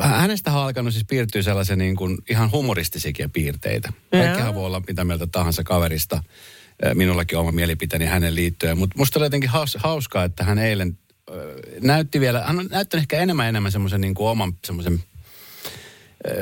Hänestä 0.00 0.52
on 0.52 0.62
alkanut 0.62 0.92
siis 0.92 1.04
piirtyä 1.08 1.42
sellaisia 1.42 1.76
niin 1.76 1.96
kuin 1.96 2.18
ihan 2.30 2.50
humoristisiakin 2.52 3.30
piirteitä. 3.30 3.92
Kaikkihan 4.10 4.54
voi 4.54 4.66
olla 4.66 4.82
mitä 4.88 5.04
mieltä 5.04 5.26
tahansa 5.26 5.64
kaverista. 5.64 6.22
Minullakin 6.94 7.38
on 7.38 7.42
oma 7.42 7.52
mielipiteeni 7.52 8.04
hänen 8.04 8.34
liittyen. 8.34 8.78
Mutta 8.78 8.98
musta 8.98 9.18
oli 9.18 9.26
jotenkin 9.26 9.50
haus, 9.50 9.78
hauskaa, 9.80 10.24
että 10.24 10.44
hän 10.44 10.58
eilen 10.58 10.98
näytti 11.80 12.20
vielä, 12.20 12.42
hän 12.42 12.58
on 12.58 12.68
näyttänyt 12.70 13.02
ehkä 13.02 13.18
enemmän 13.18 13.48
enemmän 13.48 13.72
semmoisen 13.72 14.00
niin 14.00 14.14
kuin 14.14 14.28
oman 14.28 14.52
semmoisen 14.64 15.04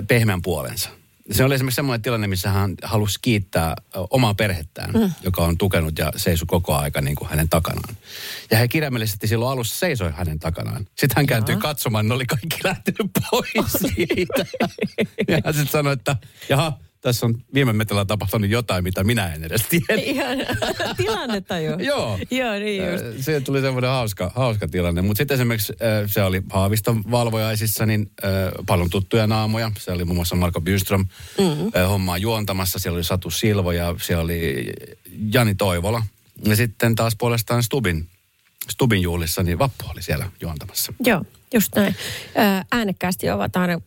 pehmeän 0.09 0.43
puolensa. 0.43 0.91
Se 1.31 1.45
oli 1.45 1.55
esimerkiksi 1.55 1.77
semmoinen 1.77 2.03
tilanne, 2.03 2.27
missä 2.27 2.51
hän 2.51 2.75
halusi 2.83 3.19
kiittää 3.23 3.75
omaa 4.11 4.35
perhettään, 4.35 4.91
mm. 4.91 5.13
joka 5.23 5.45
on 5.45 5.59
tukenut 5.59 5.99
ja 5.99 6.13
seisoi 6.17 6.47
koko 6.47 6.75
aika 6.75 7.01
niin 7.01 7.17
kuin 7.17 7.31
hänen 7.31 7.49
takanaan. 7.49 7.97
Ja 8.51 8.59
he 8.59 8.69
kirjaimellisesti 8.69 9.27
silloin 9.27 9.53
alussa 9.53 9.79
seisoi 9.79 10.13
hänen 10.13 10.39
takanaan. 10.39 10.85
Sitten 10.85 11.17
hän 11.17 11.27
kääntyi 11.27 11.57
katsomaan, 11.57 12.09
ne 12.09 12.15
oli 12.15 12.27
kaikki 12.27 12.57
lähtenyt 12.65 13.11
pois 13.31 13.73
siitä. 13.95 14.47
ja 15.29 15.39
hän 15.45 15.55
sitten 15.55 15.73
sanoi, 15.73 15.93
että 15.93 16.17
jaha, 16.49 16.79
tässä 17.03 17.27
on 17.27 17.35
viime 17.55 17.73
metrillä 17.73 18.05
tapahtunut 18.05 18.51
jotain, 18.51 18.85
mitä 18.85 19.05
minä 19.05 19.35
en 19.35 19.45
edes 19.45 19.63
tiedä. 19.69 20.03
Ihan 20.03 20.39
tilannetta 20.97 21.59
jo. 21.59 21.79
Joo. 21.79 22.19
Joo, 22.31 22.53
niin 22.53 22.83
just. 22.93 23.05
Se 23.25 23.41
tuli 23.41 23.61
semmoinen 23.61 23.91
hauska, 23.91 24.33
hauska 24.35 24.69
tilanne. 24.69 25.03
Mutta 25.03 25.19
sitten 25.19 25.35
esimerkiksi 25.35 25.73
se 26.07 26.23
oli 26.23 26.43
Haaviston 26.51 27.03
valvojaisissa, 27.11 27.87
niin 27.87 28.11
paljon 28.67 28.91
tuttuja 28.91 29.27
naamoja. 29.27 29.73
Se 29.79 29.93
oli 29.93 30.05
muun 30.05 30.17
muassa 30.17 30.37
Marko 30.37 30.61
Byström 30.61 31.07
mm-hmm. 31.39 31.71
hommaa 31.89 32.19
juontamassa. 32.19 32.79
Siellä 32.79 32.97
oli 32.97 33.05
Satu 33.05 33.31
Silvo 33.31 33.73
ja 33.73 33.95
siellä 34.03 34.25
oli 34.25 34.73
Jani 35.33 35.55
Toivola. 35.55 36.03
Ja 36.45 36.57
sitten 36.57 36.95
taas 36.95 37.17
puolestaan 37.19 37.63
Stubin, 37.63 38.09
Stubin 38.71 39.03
juhlissa, 39.03 39.43
niin 39.43 39.59
Vappu 39.59 39.85
oli 39.89 40.03
siellä 40.03 40.31
juontamassa. 40.41 40.93
Joo, 41.05 41.25
just 41.55 41.75
näin. 41.77 41.97
Äänekkäästi 42.73 43.31
ovat 43.31 43.57
aina 43.57 43.81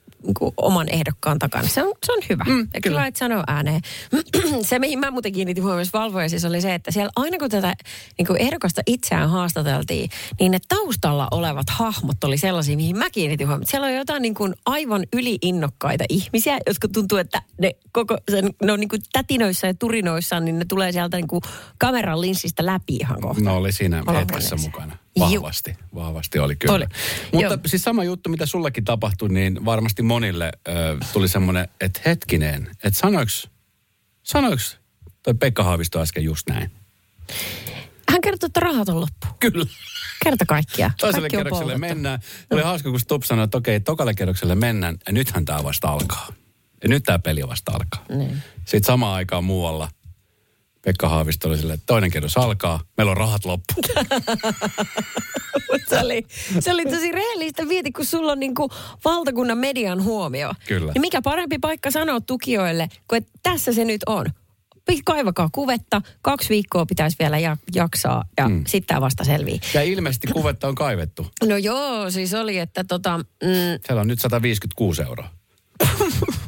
oman 0.58 0.90
ehdokkaan 0.90 1.40
takana. 1.40 1.68
Se 1.68 1.84
on, 1.84 1.94
se 2.06 2.12
on 2.12 2.22
hyvä. 2.30 2.44
Mm, 2.48 2.68
ja 2.74 2.82
kyllä 2.82 3.08
et 3.08 3.16
sanoa 3.16 3.44
ääneen. 3.48 3.82
se, 4.62 4.80
mihin 4.80 5.00
mä 5.00 5.12
muuten 5.12 5.32
kiinnitin 5.32 5.64
huomioon 5.64 5.86
valvoja, 5.94 6.30
siis 6.30 6.46
oli 6.46 6.62
se, 6.62 6.74
että 6.74 6.92
siellä 6.92 7.12
aina 7.16 7.38
kun 7.38 7.50
tätä 7.50 7.76
niin 8.18 8.28
kuin 8.28 8.42
ehdokasta 8.42 8.82
itseään 8.88 9.30
haastateltiin, 9.30 10.10
niin 10.40 10.52
ne 10.52 10.60
taustalla 10.68 11.28
olevat 11.32 11.70
hahmot 11.70 12.24
oli 12.24 12.38
sellaisia, 12.38 12.76
mihin 12.76 12.98
mä 12.98 13.10
kiinnitin 13.10 13.48
huomioon. 13.48 13.68
Siellä 13.68 13.88
on 13.88 13.94
jotain 13.94 14.22
niin 14.22 14.36
kuin 14.36 14.54
aivan 14.66 15.04
yliinnokkaita 15.14 16.04
ihmisiä, 16.10 16.60
jotka 16.68 16.88
tuntuu, 16.88 17.18
että 17.18 17.42
ne, 17.58 17.72
koko, 17.92 18.18
sen, 18.32 18.50
ne 18.64 18.72
on 18.72 18.80
niin 18.80 18.90
kuin 18.90 19.02
tätinoissa 19.14 19.68
ja 19.68 19.74
turinoissaan, 19.74 20.46
niin 20.46 20.60
ne 20.60 20.66
tulee 20.66 20.92
sieltä 20.92 21.18
niin 21.18 21.28
kuin 21.28 21.42
kameran 21.78 22.22
linssistä 22.22 22.66
läpi 22.66 22.96
ihan 22.96 23.22
kohta. 23.22 23.44
No 23.44 23.58
oli 23.58 23.72
siinä 23.72 24.04
hetkessä 24.20 24.56
mukana. 24.56 24.98
Vahvasti, 25.20 25.78
vahvasti 25.96 26.40
oli 26.40 26.56
kyllä. 26.56 26.74
Oli. 26.76 26.86
Mutta 27.34 27.54
Joo. 27.54 27.58
siis 27.66 27.82
sama 27.82 28.04
juttu, 28.04 28.30
mitä 28.30 28.46
sullakin 28.46 28.86
tapahtui, 28.86 29.30
niin 29.30 29.66
varmasti 29.66 30.02
monille 30.02 30.52
ö, 30.68 30.72
tuli 31.14 31.28
semmoinen, 31.28 31.68
että 31.82 32.02
hetkinen, 32.06 32.70
että 32.84 33.00
sanoiks, 33.00 33.48
sanoiks 34.24 34.78
toi 35.24 35.34
Pekka 35.34 35.64
Haavisto 35.64 36.00
äsken 36.02 36.24
just 36.24 36.50
näin? 36.50 36.72
Hän 38.12 38.22
kertoi, 38.22 38.48
että 38.48 38.60
rahat 38.60 38.90
on 38.90 39.02
loppu. 39.02 39.28
Kyllä. 39.40 39.66
Kerta 40.24 40.46
kaikkia. 40.46 40.92
Toiselle 41.00 41.30
Kaikki 41.30 41.38
kerrokselle 41.38 41.78
mennään. 41.78 42.20
Oli 42.52 42.62
hauska, 42.62 42.90
kun 42.90 43.00
Stubb 43.00 43.24
sanoi, 43.24 43.46
että 43.46 43.58
okei, 43.58 43.80
tokalle 43.80 44.14
kerrokselle 44.14 44.56
mennään, 44.56 44.98
ja 45.08 45.14
nythän 45.14 45.46
tämä 45.46 45.64
vasta 45.64 45.88
alkaa. 45.88 46.34
Ja 46.84 46.90
nyt 46.90 47.04
tämä 47.04 47.20
peli 47.20 47.48
vasta 47.48 47.72
alkaa. 47.72 48.18
Niin. 48.18 48.44
Sitten 48.58 48.84
samaan 48.84 49.16
aikaan 49.16 49.44
muualla 49.44 49.90
Pekka 50.86 51.10
Haavisto 51.10 51.48
oli 51.48 51.58
silleen, 51.58 51.76
että 51.76 51.86
toinen 51.86 52.12
kerros 52.12 52.38
alkaa, 52.38 52.80
meillä 52.98 53.12
on 53.12 53.18
rahat 53.18 53.46
loppu. 53.46 53.74
Se, 55.90 56.00
oli, 56.00 56.26
se 56.60 56.72
oli 56.72 56.86
tosi 56.86 57.12
rehellistä 57.12 57.68
vieti, 57.70 57.92
kun 57.92 58.06
sulla 58.06 58.32
on 58.32 58.40
niinku 58.40 58.70
valtakunnan 59.06 59.58
median 59.58 60.04
huomio. 60.04 60.54
Kyllä. 60.68 60.92
Ja 60.96 61.02
mikä 61.02 61.22
parempi 61.22 61.58
paikka 61.60 61.92
sanoa 61.92 62.22
tukijoille, 62.22 62.88
kuin 63.08 63.18
että 63.18 63.32
tässä 63.44 63.74
se 63.74 63.86
nyt 63.86 64.02
on. 64.06 64.26
Kaivakaa 65.06 65.50
kuvetta, 65.52 66.02
kaksi 66.22 66.50
viikkoa 66.50 66.86
pitäisi 66.86 67.18
vielä 67.20 67.40
ja, 67.40 67.58
jaksaa 67.76 68.24
ja 68.38 68.50
mm. 68.50 68.64
sitten 68.68 68.88
tämä 68.88 69.02
vasta 69.02 69.24
selvii. 69.24 69.60
Ja 69.74 69.84
ilmeisesti 69.84 70.28
kuvetta 70.28 70.68
on 70.68 70.76
kaivettu. 70.76 71.28
No 71.44 71.58
joo, 71.58 72.12
siis 72.12 72.34
oli, 72.34 72.58
että 72.58 72.84
tota, 72.84 73.18
mm, 73.18 73.26
Siellä 73.86 74.02
on 74.02 74.08
nyt 74.08 74.20
156 74.20 75.02
euroa. 75.02 75.30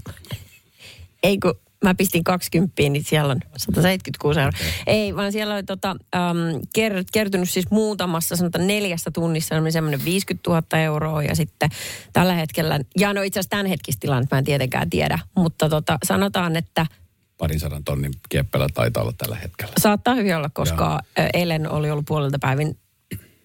ei 1.23 1.38
kun 1.39 1.60
mä 1.83 1.95
pistin 1.95 2.23
20, 2.23 2.73
niin 2.89 3.03
siellä 3.03 3.31
on 3.31 3.39
176 3.57 4.39
euroa. 4.39 4.51
Okay. 4.59 4.71
Ei, 4.87 5.15
vaan 5.15 5.31
siellä 5.31 5.53
oli 5.53 5.63
tota, 5.63 5.89
äm, 6.15 6.59
ker, 6.73 7.03
kertynyt 7.13 7.49
siis 7.49 7.71
muutamassa, 7.71 8.35
sanotaan 8.35 8.67
neljästä 8.67 9.11
tunnissa 9.11 9.55
on 9.55 9.71
semmoinen 9.71 10.05
50 10.05 10.49
000 10.49 10.79
euroa 10.79 11.23
ja 11.23 11.35
sitten 11.35 11.69
tällä 12.13 12.33
hetkellä, 12.33 12.79
ja 12.99 13.13
no 13.13 13.21
itse 13.21 13.39
asiassa 13.39 13.49
tämän 13.49 13.65
hetkistä 13.65 13.99
tilannetta 13.99 14.35
mä 14.35 14.37
en 14.37 14.45
tietenkään 14.45 14.89
tiedä, 14.89 15.19
mutta 15.35 15.69
tota, 15.69 15.97
sanotaan, 16.03 16.55
että 16.55 16.85
Parin 17.37 17.59
sadan 17.59 17.83
tonnin 17.83 18.13
kieppelä 18.29 18.67
taitaa 18.73 19.03
olla 19.03 19.13
tällä 19.17 19.35
hetkellä. 19.35 19.73
saattaa 19.77 20.15
hyvin 20.15 20.35
olla, 20.35 20.49
koska 20.53 20.99
ö, 21.19 21.29
eilen 21.33 21.69
oli 21.69 21.91
ollut 21.91 22.05
puolelta 22.05 22.39
päivin 22.39 22.77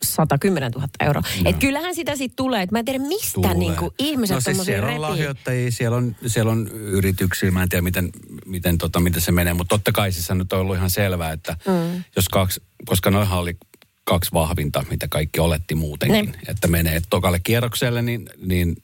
110 0.03 0.71
000 0.73 0.89
euroa. 1.01 1.23
Et 1.45 1.57
kyllähän 1.57 1.95
sitä 1.95 2.17
sitten 2.17 2.37
tulee, 2.37 2.63
että 2.63 2.75
mä 2.75 2.79
en 2.79 2.85
tiedä 2.85 2.99
mistä 2.99 3.35
Tulee. 3.35 3.55
niin 3.55 3.77
kuin 3.77 3.91
ihmiset 3.99 4.35
no 4.35 4.41
siis 4.41 4.65
siellä 4.65 4.83
on 4.83 4.89
repii. 4.89 4.99
lahjoittajia, 5.01 5.71
siellä 5.71 5.97
on, 5.97 6.17
siellä 6.27 6.53
on 6.53 6.69
yrityksiä, 6.69 7.51
mä 7.51 7.63
en 7.63 7.69
tiedä 7.69 7.83
miten, 7.83 8.11
miten, 8.47 8.79
tota, 8.79 9.01
miten 9.01 9.21
se 9.23 9.33
menee, 9.33 9.55
mutta 9.55 9.75
totta 9.79 9.93
kai 9.93 10.13
siis 10.13 10.31
on 10.31 10.39
nyt 10.39 10.53
ollut 10.53 10.77
ihan 10.77 10.91
selvää, 10.91 11.33
että 11.33 11.57
mm. 11.67 12.05
jos 12.17 12.29
kaksi, 12.29 12.61
koska 12.85 13.11
noihan 13.11 13.39
oli 13.39 13.57
kaksi 14.05 14.31
vahvinta, 14.33 14.85
mitä 14.91 15.09
kaikki 15.09 15.41
oletti 15.41 15.75
muutenkin, 15.75 16.25
Niin. 16.25 16.35
että 16.49 16.69
menee 16.69 17.03
tokalle 17.11 17.41
kierrokselle, 17.41 18.03
niin, 18.03 18.29
niin 18.47 18.77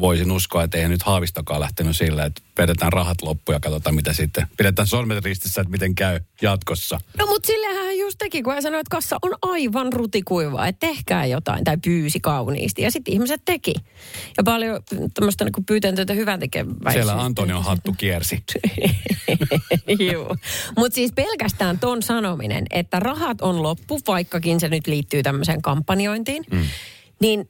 voisin 0.00 0.32
uskoa, 0.32 0.62
että 0.62 0.78
ei 0.78 0.88
nyt 0.88 1.02
haavistokaan 1.02 1.60
lähtenyt 1.60 1.96
sillä, 1.96 2.24
että 2.24 2.42
vedetään 2.58 2.92
rahat 2.92 3.22
loppuun 3.22 3.54
ja 3.56 3.60
katsotaan 3.60 3.94
mitä 3.94 4.12
sitten. 4.12 4.46
Pidetään 4.56 4.88
sormet 4.88 5.24
ristissä, 5.24 5.60
että 5.60 5.70
miten 5.70 5.94
käy 5.94 6.20
jatkossa. 6.42 7.00
No 7.18 7.26
mutta 7.26 7.46
sillähän 7.46 7.84
hän 7.84 7.98
just 7.98 8.18
teki, 8.18 8.42
kun 8.42 8.52
hän 8.52 8.62
sanoi, 8.62 8.80
että 8.80 8.96
kassa 8.96 9.16
on 9.22 9.34
aivan 9.42 9.92
rutikuivaa, 9.92 10.66
että 10.66 10.86
tehkää 10.86 11.26
jotain 11.26 11.64
tai 11.64 11.76
pyysi 11.84 12.20
kauniisti. 12.20 12.82
Ja 12.82 12.90
sitten 12.90 13.14
ihmiset 13.14 13.42
teki. 13.44 13.74
Ja 14.36 14.44
paljon 14.44 14.82
tämmöistä 15.14 15.44
niin 15.44 15.64
pyytäntöitä 15.66 16.12
hyvän 16.12 16.40
tekeväisyyttä. 16.40 16.92
Siellä 16.92 17.22
Antonion 17.22 17.64
hattu 17.64 17.94
kiersi. 17.98 18.42
Joo. 20.12 20.36
Mutta 20.76 20.94
siis 20.94 21.12
pelkästään 21.12 21.78
ton 21.78 22.02
sanominen, 22.02 22.66
että 22.70 23.00
rahat 23.00 23.40
on 23.40 23.62
loppu, 23.62 24.00
vaikkakin 24.06 24.60
se 24.60 24.68
nyt 24.68 24.86
liittyy 24.86 25.22
tämmöiseen 25.22 25.62
kampanjointiin, 25.62 26.44
mm. 26.50 26.62
niin 27.20 27.48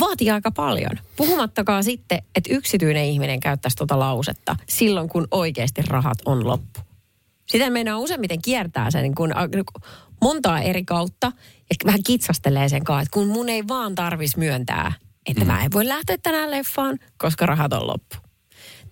vaatii 0.00 0.30
aika 0.30 0.50
paljon. 0.50 0.98
Puhumattakaan 1.16 1.84
sitten, 1.84 2.22
että 2.34 2.54
yksityinen 2.54 3.04
ihminen 3.04 3.40
käyttäisi 3.40 3.76
tuota 3.76 3.98
lausetta 3.98 4.56
silloin, 4.68 5.08
kun 5.08 5.28
oikeasti 5.30 5.82
rahat 5.88 6.18
on 6.24 6.46
loppu. 6.46 6.80
Sitä 7.48 7.70
meinaa 7.70 7.98
useimmiten 7.98 8.42
kiertää 8.42 8.90
sen 8.90 9.14
kun, 9.14 9.36
a- 9.36 9.46
niin 9.46 9.64
kun 9.72 9.90
montaa 10.22 10.60
eri 10.60 10.84
kautta 10.84 11.32
ja 11.70 11.76
vähän 11.86 12.02
kitsastelee 12.06 12.68
sen 12.68 12.84
kanssa, 12.84 13.02
että 13.02 13.12
kun 13.12 13.26
mun 13.28 13.48
ei 13.48 13.68
vaan 13.68 13.94
tarvis 13.94 14.36
myöntää, 14.36 14.92
että 15.26 15.44
mm. 15.44 15.46
mä 15.46 15.64
en 15.64 15.72
voi 15.72 15.88
lähteä 15.88 16.16
tänään 16.22 16.50
leffaan, 16.50 16.98
koska 17.18 17.46
rahat 17.46 17.72
on 17.72 17.86
loppu. 17.86 18.16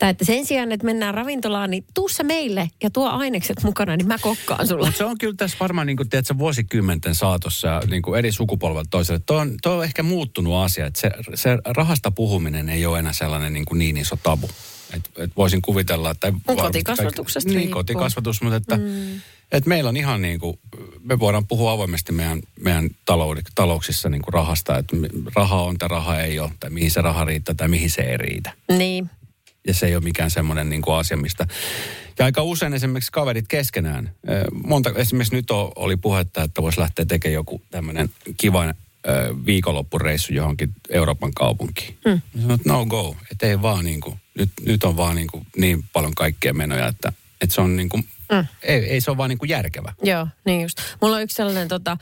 Tai 0.02 0.10
että 0.10 0.24
sen 0.24 0.46
sijaan, 0.46 0.72
että 0.72 0.86
mennään 0.86 1.14
ravintolaan, 1.14 1.70
niin 1.70 1.84
tuu 1.94 2.08
sä 2.08 2.22
meille 2.22 2.70
ja 2.82 2.90
tuo 2.90 3.08
ainekset 3.08 3.62
mukana, 3.62 3.96
niin 3.96 4.06
mä 4.06 4.18
kokkaan 4.18 4.66
sulle. 4.68 4.86
Mutta 4.86 4.98
se 4.98 5.04
on 5.04 5.18
kyllä 5.18 5.34
tässä 5.36 5.56
varmaan 5.60 5.86
niin 5.86 5.96
kuin, 5.96 6.08
tiedätkö, 6.08 6.38
vuosikymmenten 6.38 7.14
saatossa 7.14 7.68
ja 7.68 7.82
niin 7.90 8.02
kuin 8.02 8.18
eri 8.18 8.32
sukupolvelta 8.32 8.90
toiselle. 8.90 9.20
Tuo 9.26 9.36
on, 9.36 9.54
tuo 9.62 9.72
on 9.72 9.84
ehkä 9.84 10.02
muuttunut 10.02 10.54
asia, 10.54 10.86
että 10.86 11.00
se, 11.00 11.10
se 11.34 11.58
rahasta 11.64 12.10
puhuminen 12.10 12.68
ei 12.68 12.86
ole 12.86 12.98
enää 12.98 13.12
sellainen 13.12 13.52
niin, 13.52 13.64
kuin 13.64 13.78
niin 13.78 13.96
iso 13.96 14.16
tabu. 14.22 14.50
Et, 14.96 15.10
et 15.18 15.30
voisin 15.36 15.62
kuvitella, 15.62 16.10
että... 16.10 16.32
varmasti 16.32 16.62
kotikasvatuksesta 16.62 17.48
Niin, 17.48 17.58
riippuu. 17.58 17.74
kotikasvatus, 17.74 18.42
mutta 18.42 18.56
että, 18.56 18.76
mm. 18.76 19.20
että 19.52 19.68
meillä 19.68 19.88
on 19.88 19.96
ihan 19.96 20.22
niin 20.22 20.40
kuin, 20.40 20.58
me 21.02 21.18
voidaan 21.18 21.46
puhua 21.46 21.72
avoimesti 21.72 22.12
meidän, 22.12 22.40
meidän 22.60 22.90
taloudet, 23.04 23.44
talouksissa 23.54 24.08
niin 24.08 24.22
kuin 24.22 24.34
rahasta, 24.34 24.78
että 24.78 24.96
raha 25.34 25.62
on 25.62 25.78
tai 25.78 25.88
raha 25.88 26.20
ei 26.20 26.38
ole, 26.38 26.50
tai 26.60 26.70
mihin 26.70 26.90
se 26.90 27.00
raha 27.00 27.24
riittää 27.24 27.54
tai 27.54 27.68
mihin 27.68 27.90
se 27.90 28.02
ei 28.02 28.16
riitä 28.16 28.52
Niin. 28.78 29.10
Ja 29.66 29.74
se 29.74 29.86
ei 29.86 29.94
ole 29.94 30.04
mikään 30.04 30.30
semmoinen 30.30 30.70
niin 30.70 30.82
kuin 30.82 30.94
asia, 30.94 31.16
mistä... 31.16 31.46
Ja 32.18 32.24
aika 32.24 32.42
usein 32.42 32.74
esimerkiksi 32.74 33.12
kaverit 33.12 33.48
keskenään. 33.48 34.10
Monta, 34.64 34.90
esimerkiksi 34.96 35.34
nyt 35.34 35.50
oli 35.76 35.96
puhetta, 35.96 36.42
että 36.42 36.62
voisi 36.62 36.80
lähteä 36.80 37.04
tekemään 37.04 37.34
joku 37.34 37.62
tämmöinen 37.70 38.10
kiva 38.36 38.64
eh, 38.64 38.74
viikonloppureissu 39.46 40.32
johonkin 40.32 40.74
Euroopan 40.90 41.32
kaupunkiin. 41.34 41.98
Mm. 42.04 42.20
Sanoin, 42.40 42.60
että 42.60 42.72
no 42.72 42.86
go. 42.86 43.16
Että 43.30 43.46
ei 43.46 43.62
vaan 43.62 43.84
niin 43.84 44.00
kuin, 44.00 44.20
nyt, 44.38 44.50
nyt 44.66 44.84
on 44.84 44.96
vaan 44.96 45.16
niin, 45.16 45.28
kuin 45.32 45.46
niin 45.56 45.84
paljon 45.92 46.14
kaikkea 46.14 46.54
menoja, 46.54 46.88
että, 46.88 47.12
että 47.40 47.54
se 47.54 47.60
on 47.60 47.76
niin 47.76 47.88
kuin, 47.88 48.04
mm. 48.32 48.46
ei, 48.62 48.78
ei 48.78 49.00
se 49.00 49.10
ole 49.10 49.16
vaan 49.16 49.30
niin 49.30 49.38
kuin 49.38 49.48
järkevä. 49.48 49.92
Joo, 50.02 50.28
niin 50.44 50.62
just. 50.62 50.78
Mulla 51.00 51.16
on 51.16 51.22
yksi 51.22 51.36
sellainen 51.36 51.68
tota, 51.68 51.96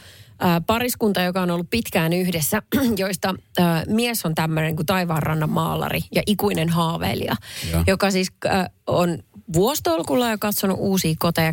pariskunta, 0.66 1.22
joka 1.22 1.42
on 1.42 1.50
ollut 1.50 1.70
pitkään 1.70 2.12
yhdessä, 2.12 2.62
joista 2.96 3.34
ä, 3.58 3.62
mies 3.88 4.26
on 4.26 4.34
tämmöinen 4.34 4.76
kuin 4.76 4.86
taivaanrannan 4.86 5.50
maalari 5.50 6.00
ja 6.14 6.22
ikuinen 6.26 6.68
haaveilija, 6.68 7.36
Joo. 7.72 7.84
joka 7.86 8.10
siis 8.10 8.28
ä, 8.46 8.70
on 8.86 9.18
vuostolkulla 9.52 10.28
ja 10.28 10.38
katsonut 10.38 10.76
uusia 10.80 11.14
koteja, 11.18 11.52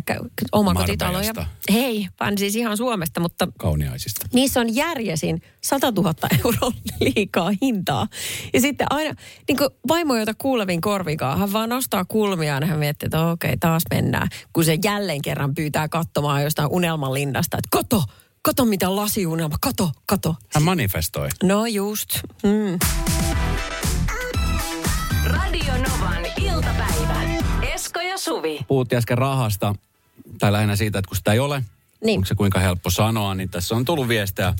omakotitaloja. 0.52 1.32
Hei, 1.72 2.08
vaan 2.20 2.38
siis 2.38 2.56
ihan 2.56 2.76
Suomesta, 2.76 3.20
mutta 3.20 3.48
Kauniaisista. 3.58 4.26
Niissä 4.32 4.60
on 4.60 4.74
järjesin 4.74 5.42
100 5.64 5.90
000 5.90 6.14
euroa 6.44 6.72
liikaa 7.00 7.50
hintaa. 7.62 8.06
Ja 8.54 8.60
sitten 8.60 8.86
aina, 8.90 9.14
niin 9.48 9.58
kuin 9.58 9.70
vaimo, 9.88 10.16
jota 10.16 10.34
kuulevin 10.38 10.80
korvikaan, 10.80 11.38
hän 11.38 11.52
vaan 11.52 11.68
nostaa 11.68 12.04
kulmiaan 12.04 12.62
ja 12.62 12.66
hän 12.68 12.78
miettii, 12.78 13.06
että 13.06 13.26
okei, 13.26 13.56
taas 13.56 13.82
mennään. 13.90 14.28
Kun 14.52 14.64
se 14.64 14.78
jälleen 14.84 15.22
kerran 15.22 15.54
pyytää 15.54 15.88
katsomaan 15.88 16.42
jostain 16.42 16.68
unelmanlinnasta, 16.70 17.58
että 17.58 17.68
kato, 17.70 18.02
kato 18.48 18.64
mitä 18.64 18.96
lasiunelma, 18.96 19.56
kato, 19.60 19.90
kato. 20.06 20.36
Hän 20.54 20.62
manifestoi. 20.62 21.28
No 21.42 21.66
just. 21.66 22.18
Mm. 22.42 22.78
Radio 25.24 25.72
Novan 25.72 26.22
iltapäivä. 26.36 27.22
Esko 27.74 28.00
ja 28.00 28.18
Suvi. 28.18 28.58
Puhuttiin 28.68 28.96
äsken 28.98 29.18
rahasta, 29.18 29.74
tai 30.38 30.52
lähinnä 30.52 30.76
siitä, 30.76 30.98
että 30.98 31.08
kun 31.08 31.16
sitä 31.16 31.32
ei 31.32 31.38
ole, 31.38 31.62
Niin. 32.04 32.18
onko 32.18 32.26
se 32.26 32.34
kuinka 32.34 32.58
helppo 32.58 32.90
sanoa, 32.90 33.34
niin 33.34 33.48
tässä 33.48 33.74
on 33.76 33.84
tullut 33.84 34.08
viestejä. 34.08 34.54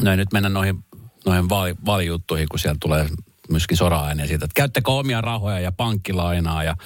No 0.00 0.10
ei 0.10 0.16
nyt 0.16 0.32
mennä 0.32 0.48
noihin, 0.48 0.84
noihin 1.26 1.48
vaali, 1.48 1.74
vaalijuttuihin, 1.86 2.48
kun 2.48 2.58
siellä 2.58 2.78
tulee 2.80 3.08
myöskin 3.50 3.76
sora-ääneen 3.76 4.28
siitä, 4.28 4.44
että 4.44 4.54
käyttäkö 4.54 4.90
omia 4.90 5.20
rahoja 5.20 5.60
ja 5.60 5.72
pankkilainaa 5.72 6.64
ja 6.64 6.76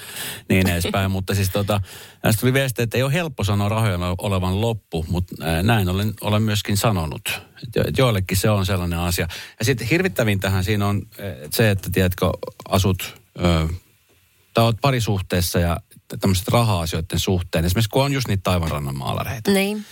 niin 0.49 0.69
edespäin. 0.71 1.11
mutta 1.11 1.35
siis 1.35 1.49
tota, 1.49 1.81
näistä 2.23 2.39
tuli 2.39 2.53
viesti, 2.53 2.81
että 2.81 2.97
ei 2.97 3.03
ole 3.03 3.13
helppo 3.13 3.43
sanoa 3.43 3.69
rahoja 3.69 3.99
olevan 4.17 4.61
loppu, 4.61 5.05
mutta 5.09 5.35
näin 5.63 5.89
olen, 5.89 6.13
olen 6.21 6.43
myöskin 6.43 6.77
sanonut. 6.77 7.41
Että 7.63 8.01
joillekin 8.01 8.37
se 8.37 8.49
on 8.49 8.65
sellainen 8.65 8.99
asia. 8.99 9.27
Ja 9.59 9.65
sitten 9.65 9.87
hirvittävin 9.87 10.39
tähän 10.39 10.63
siinä 10.63 10.87
on 10.87 11.01
se, 11.53 11.69
että 11.69 11.89
tiedätkö, 11.91 12.29
asut 12.69 13.15
ö, 13.39 13.67
tai 14.53 14.65
olet 14.65 14.77
parisuhteessa 14.81 15.59
ja 15.59 15.77
tämmöiset 16.19 16.47
raha-asioiden 16.47 17.19
suhteen. 17.19 17.65
Esimerkiksi 17.65 17.89
kun 17.89 18.03
on 18.03 18.13
just 18.13 18.27
niitä 18.27 18.43
taivanrannan 18.43 18.97
maalareita. 18.97 19.51
Niin. 19.51 19.85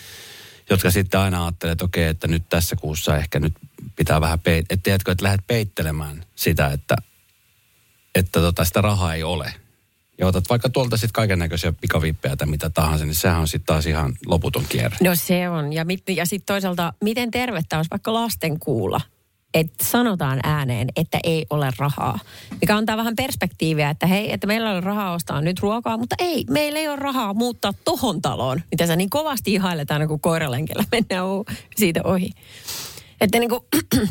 Jotka 0.69 0.91
sitten 0.91 1.19
aina 1.19 1.45
ajattelee, 1.45 1.71
että 1.71 1.85
okei, 1.85 2.07
että 2.07 2.27
nyt 2.27 2.43
tässä 2.49 2.75
kuussa 2.75 3.17
ehkä 3.17 3.39
nyt 3.39 3.53
pitää 3.95 4.21
vähän 4.21 4.39
peit- 4.39 4.65
että 4.69 4.83
tiedätkö, 4.83 5.11
että 5.11 5.23
lähdet 5.23 5.47
peittelemään 5.47 6.25
sitä, 6.35 6.67
että, 6.67 6.95
että 8.15 8.39
tota, 8.39 8.65
sitä 8.65 8.81
rahaa 8.81 9.13
ei 9.13 9.23
ole. 9.23 9.53
Ja 10.17 10.27
otat 10.27 10.49
vaikka 10.49 10.69
tuolta 10.69 10.97
sitten 10.97 11.13
kaiken 11.13 11.39
näköisiä 11.39 11.73
pikavippejä 11.81 12.35
tai 12.35 12.47
mitä 12.47 12.69
tahansa, 12.69 13.05
niin 13.05 13.15
sehän 13.15 13.39
on 13.39 13.47
sitten 13.47 13.65
taas 13.65 13.85
ihan 13.85 14.13
loputon 14.25 14.65
kierre. 14.69 14.97
No 15.03 15.15
se 15.15 15.49
on. 15.49 15.73
Ja, 15.73 15.85
mit, 15.85 16.03
ja 16.09 16.25
sitten 16.25 16.53
toisaalta, 16.53 16.93
miten 17.03 17.31
tervettä 17.31 17.77
olisi 17.77 17.89
vaikka 17.91 18.13
lasten 18.13 18.59
kuulla, 18.59 19.01
että 19.53 19.85
sanotaan 19.85 20.39
ääneen, 20.43 20.87
että 20.95 21.19
ei 21.23 21.45
ole 21.49 21.71
rahaa. 21.77 22.19
Mikä 22.61 22.77
antaa 22.77 22.97
vähän 22.97 23.15
perspektiiviä, 23.15 23.89
että 23.89 24.07
hei, 24.07 24.33
että 24.33 24.47
meillä 24.47 24.71
on 24.71 24.83
rahaa 24.83 25.13
ostaa 25.13 25.41
nyt 25.41 25.59
ruokaa, 25.59 25.97
mutta 25.97 26.15
ei, 26.19 26.45
meillä 26.49 26.79
ei 26.79 26.87
ole 26.87 26.95
rahaa 26.95 27.33
muuttaa 27.33 27.73
tohon 27.85 28.21
taloon, 28.21 28.61
mitä 28.71 28.87
sä 28.87 28.95
niin 28.95 29.09
kovasti 29.09 29.53
ihailet 29.53 29.91
aina, 29.91 30.07
kun 30.07 30.19
koiralenkellä 30.19 30.83
mennään 30.91 31.25
siitä 31.75 32.01
ohi. 32.03 32.29
Että 33.25 33.39
niin 33.39 33.49
kuin, 33.49 33.61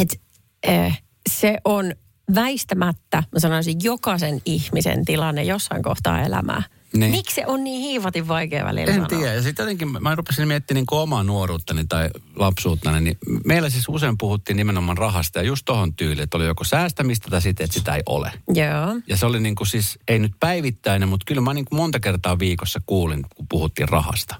et, 0.00 0.20
äh, 0.68 1.02
se 1.30 1.58
on 1.64 1.92
väistämättä, 2.34 3.22
mä 3.32 3.38
sanoisin, 3.38 3.76
jokaisen 3.82 4.40
ihmisen 4.44 5.04
tilanne 5.04 5.44
jossain 5.44 5.82
kohtaa 5.82 6.22
elämää. 6.22 6.62
Niin. 6.96 7.10
Miksi 7.10 7.34
se 7.34 7.46
on 7.46 7.64
niin 7.64 7.80
hiivatin 7.80 8.28
vaikea 8.28 8.64
välillä 8.64 8.86
En 8.88 8.94
sanoa? 8.94 9.08
tiedä. 9.08 9.34
Ja 9.34 9.42
sitten 9.42 9.62
jotenkin 9.62 10.02
mä 10.02 10.14
rupesin 10.14 10.48
miettimään 10.48 10.84
niin 10.90 11.00
omaa 11.00 11.22
nuoruuttani 11.22 11.84
tai 11.88 12.10
lapsuuttani, 12.36 13.00
niin 13.00 13.18
meillä 13.44 13.70
siis 13.70 13.88
usein 13.88 14.18
puhuttiin 14.18 14.56
nimenomaan 14.56 14.98
rahasta 14.98 15.38
ja 15.38 15.42
just 15.42 15.64
tohon 15.64 15.94
tyyliin, 15.94 16.24
että 16.24 16.36
oli 16.36 16.46
joko 16.46 16.64
säästämistä 16.64 17.30
tai 17.30 17.42
sitten, 17.42 17.64
että 17.64 17.78
sitä 17.78 17.94
ei 17.94 18.02
ole. 18.06 18.32
Joo. 18.54 19.00
Ja 19.06 19.16
se 19.16 19.26
oli 19.26 19.40
niin 19.40 19.54
kuin 19.54 19.66
siis, 19.66 19.98
ei 20.08 20.18
nyt 20.18 20.32
päivittäinen, 20.40 21.08
mutta 21.08 21.24
kyllä 21.26 21.40
mä 21.40 21.54
niin 21.54 21.64
kuin 21.64 21.76
monta 21.76 22.00
kertaa 22.00 22.38
viikossa 22.38 22.80
kuulin, 22.86 23.26
kun 23.36 23.46
puhuttiin 23.48 23.88
rahasta. 23.88 24.34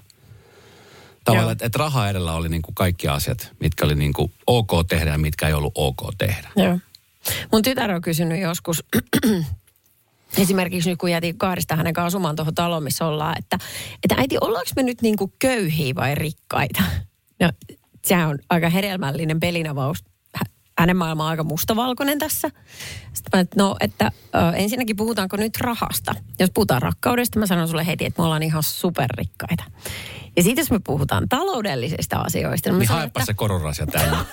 Tavallaan, 1.23 1.51
että, 1.51 1.65
että 1.65 1.77
raha 1.77 2.09
edellä 2.09 2.33
oli 2.33 2.49
niin 2.49 2.61
kuin 2.61 2.75
kaikki 2.75 3.07
asiat, 3.07 3.51
mitkä 3.59 3.85
oli 3.85 3.95
niin 3.95 4.13
kuin 4.13 4.31
ok 4.47 4.71
tehdä 4.87 5.11
ja 5.11 5.17
mitkä 5.17 5.47
ei 5.47 5.53
ollut 5.53 5.73
ok 5.75 6.01
tehdä. 6.17 6.49
Joo. 6.55 6.79
Mun 7.51 7.61
tytär 7.61 7.91
on 7.91 8.01
kysynyt 8.01 8.41
joskus, 8.41 8.83
esimerkiksi 10.37 10.89
nyt 10.89 10.99
kun 10.99 11.11
jätin 11.11 11.37
kahdesta 11.37 11.75
hänen 11.75 11.93
kanssa 11.93 12.07
asumaan 12.07 12.35
tuohon 12.35 12.55
taloon, 12.55 12.83
missä 12.83 13.05
ollaan, 13.05 13.35
että, 13.37 13.59
että 14.03 14.15
äiti, 14.17 14.37
ollaanko 14.41 14.71
me 14.75 14.83
nyt 14.83 15.01
niin 15.01 15.17
kuin 15.17 15.33
köyhiä 15.39 15.95
vai 15.95 16.15
rikkaita? 16.15 16.83
No, 17.39 17.51
sehän 18.05 18.29
on 18.29 18.39
aika 18.49 18.69
hedelmällinen 18.69 19.39
pelinavaus. 19.39 20.03
Hänen 20.79 20.97
maailma 20.97 21.23
on 21.23 21.29
aika 21.29 21.43
mustavalkoinen 21.43 22.19
tässä. 22.19 22.49
Sitten 23.13 23.29
mä, 23.33 23.39
että 23.39 23.55
no, 23.57 23.75
että 23.79 24.11
ö, 24.35 24.55
ensinnäkin 24.55 24.95
puhutaanko 24.95 25.37
nyt 25.37 25.57
rahasta? 25.57 26.15
Jos 26.39 26.49
puhutaan 26.53 26.81
rakkaudesta, 26.81 27.39
mä 27.39 27.47
sanon 27.47 27.67
sulle 27.67 27.85
heti, 27.85 28.05
että 28.05 28.21
me 28.21 28.25
ollaan 28.25 28.43
ihan 28.43 28.63
superrikkaita. 28.63 29.63
Ja 30.35 30.43
sitten 30.43 30.61
jos 30.61 30.71
me 30.71 30.79
puhutaan 30.83 31.29
taloudellisista 31.29 32.17
asioista, 32.17 32.71
Niin 32.71 32.87
sanon, 32.87 32.99
haepa 32.99 33.25
se 33.25 33.33
kororasia 33.33 33.87
tänne. 33.87 34.17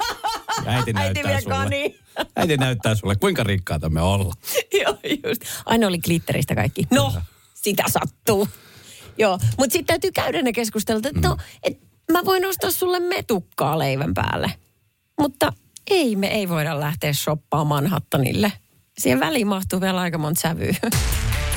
Ja 0.65 0.73
äiti 0.73 0.93
näyttää 0.93 1.25
vie 1.33 1.41
sulle. 1.41 1.55
kani. 1.55 1.99
Äiti 2.37 2.57
näyttää 2.57 2.95
sulle, 2.95 3.17
kuinka 3.17 3.45
rikkaita 3.45 3.89
me 3.89 4.01
ollaan. 4.01 4.37
Joo, 4.83 4.99
just. 5.29 5.43
Aina 5.67 5.87
oli 5.87 5.99
glitteristä 5.99 6.55
kaikki. 6.55 6.87
No, 6.91 7.15
sitä 7.55 7.85
sattuu. 7.89 8.49
Joo, 9.19 9.39
mutta 9.59 9.73
sitten 9.73 9.87
täytyy 9.87 10.13
käydä 10.13 10.43
ne 10.43 10.53
keskustelut, 10.53 11.07
että 11.07 11.29
no, 11.29 11.37
et 11.63 11.81
mä 12.13 12.25
voin 12.25 12.47
ostaa 12.47 12.71
sulle 12.71 13.01
metukkaa 13.01 13.79
leivän 13.79 14.15
päälle. 14.15 14.53
Mutta 15.21 15.53
ei, 15.91 16.17
me 16.17 16.27
ei 16.27 16.49
voida 16.49 16.81
lähteä 16.81 17.13
shoppaamaan 17.13 17.85
Manhattanille. 17.85 18.53
Siihen 18.99 19.21
väliin 19.21 19.47
mahtuu 19.47 19.81
vielä 19.81 20.01
aika 20.01 20.19
monta 20.19 20.41
sävyä. 20.41 20.77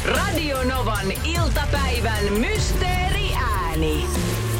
Radio 0.05 0.63
Novan 0.63 1.11
iltapäivän 1.23 2.33
mysteeriääni. 2.33 4.05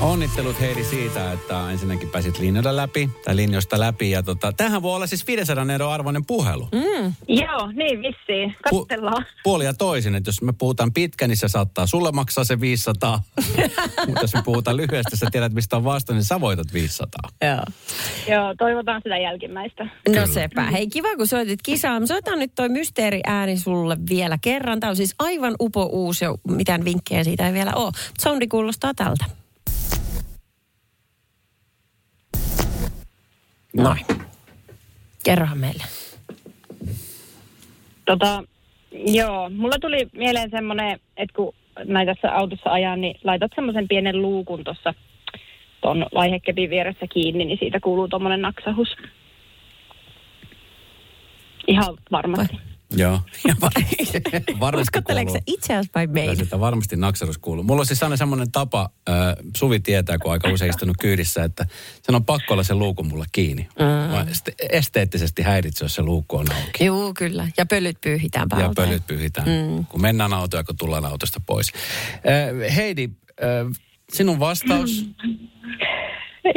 Onnittelut 0.02 0.62
Heidi 0.62 0.84
siitä, 0.84 1.32
että 1.32 1.72
ensinnäkin 1.72 2.10
pääsit 2.10 2.40
linjoida 2.40 2.76
läpi, 2.76 3.10
tai 3.26 3.36
linjoista 3.36 3.80
läpi. 3.80 4.12
Ja 4.12 4.24
tota, 4.24 4.54
tämähän 4.54 4.82
voi 4.82 4.96
olla 4.96 5.08
siis 5.08 5.28
500 5.28 5.66
euron 5.72 5.92
arvoinen 5.92 6.26
puhelu. 6.26 6.68
Mm. 6.72 7.14
Joo, 7.28 7.72
niin 7.74 8.02
vissiin. 8.02 8.56
Katsellaan. 8.64 9.26
Pu- 9.30 9.42
puoli 9.44 9.66
ja 9.66 9.74
toisin, 9.74 10.16
että 10.16 10.28
jos 10.28 10.42
me 10.42 10.54
puhutaan 10.54 10.94
pitkä, 10.94 11.28
niin 11.28 11.38
se 11.38 11.48
saattaa 11.48 11.88
sulle 11.88 12.12
maksaa 12.12 12.44
se 12.44 12.60
500. 12.60 13.24
Mutta 14.08 14.22
jos 14.22 14.34
me 14.34 14.42
puhutaan 14.46 14.78
lyhyesti, 14.78 15.18
sä 15.18 15.28
tiedät 15.32 15.54
mistä 15.54 15.78
on 15.78 15.84
vasta, 15.84 16.14
niin 16.14 16.24
sä 16.24 16.42
voitat 16.42 16.74
500. 16.74 17.30
Joo. 17.42 17.64
Joo, 18.36 18.56
toivotaan 18.58 19.02
sitä 19.04 19.18
jälkimmäistä. 19.18 19.84
No 20.16 20.28
sepä. 20.28 20.72
Hei, 20.72 20.88
kiva 20.88 21.16
kun 21.16 21.28
soitit 21.28 21.62
kisaan. 21.62 22.08
Soitan 22.08 22.40
nyt 22.40 22.52
toi 22.56 22.70
mysteeriääni 22.70 23.58
sulle 23.58 23.98
vielä 24.10 24.38
kerran. 24.42 24.80
Tämä 24.80 24.90
on 24.90 24.96
siis 24.96 25.16
aivan 25.20 25.56
upo 25.62 25.84
uusi 25.84 26.26
ja 26.26 26.36
mitään 26.48 26.86
vinkkejä 26.86 27.24
siitä 27.24 27.48
ei 27.48 27.54
vielä 27.54 27.72
ole. 27.76 27.92
Soundi 28.22 28.48
kuulostaa 28.48 28.94
tältä. 28.94 29.26
Noin. 33.74 34.06
Kerrohan 35.24 35.58
meille. 35.58 35.84
Tota, 38.06 38.44
joo, 38.92 39.50
mulla 39.50 39.76
tuli 39.82 40.10
mieleen 40.14 40.50
semmoinen, 40.50 41.00
että 41.18 41.36
kun 41.36 41.56
näin 41.86 42.08
tässä 42.08 42.36
autossa 42.36 42.70
ajan, 42.70 43.02
niin 43.02 43.20
laitat 43.24 43.52
semmoisen 43.56 43.88
pienen 43.88 44.22
luukun 44.22 44.64
tuossa 44.64 44.94
ton 45.82 46.06
vaihekepin 46.14 46.70
vieressä 46.70 47.08
kiinni, 47.14 47.46
niin 47.46 47.60
siitä 47.60 47.80
kuuluu 47.80 48.08
tommonen 48.08 48.42
naksahus. 48.42 48.96
Ihan 51.68 51.98
varmasti. 52.12 52.69
Joo. 52.96 53.22
Ja 53.48 53.56
var- 53.62 53.72
varmasti 54.60 54.92
Katseleeko 54.92 55.32
se 55.32 55.40
itse 55.48 55.74
asiassa 55.74 55.92
vai 55.96 56.08
Kyllä 56.08 56.14
meitä? 56.26 56.44
sitä 56.44 56.60
varmasti 56.60 56.96
naksarus 56.96 57.38
kuuluu. 57.38 57.64
Mulla 57.64 57.80
on 57.80 57.86
siis 57.86 58.04
aina 58.04 58.18
semmoinen 58.18 58.52
tapa, 58.52 58.90
äh, 59.10 59.16
Suvi 59.58 59.80
tietää, 59.80 60.18
kun 60.18 60.32
aika 60.32 60.50
usein 60.50 60.70
istunut 60.70 60.98
kyydissä, 61.00 61.44
että 61.44 61.66
sen 62.02 62.16
on 62.16 62.26
pakko 62.26 62.54
olla 62.54 62.64
se 62.64 62.74
luukku 62.74 63.04
mulla 63.04 63.26
kiinni. 63.32 63.68
Mm. 63.80 64.32
Esteettisesti 64.70 65.42
häiritsee, 65.42 65.86
jos 65.86 65.96
se 65.96 66.02
luukku 66.02 66.38
on 66.38 66.52
auki. 66.52 66.86
Joo, 66.86 67.14
kyllä. 67.18 67.48
Ja 67.58 67.66
pölyt 67.66 68.02
pyyhitään 68.02 68.50
päältä. 68.50 68.68
Ja 68.82 68.86
pölyt 68.88 69.08
pyyhitään, 69.08 69.48
mm. 69.48 69.86
kun 69.86 70.02
mennään 70.02 70.34
autoon 70.34 70.60
ja 70.60 70.64
kun 70.64 70.78
tullaan 70.78 71.06
autosta 71.06 71.42
pois. 71.46 71.72
Äh, 72.14 72.76
Heidi, 72.76 73.10
äh, 73.44 73.72
sinun 74.14 74.40
vastaus 74.40 75.06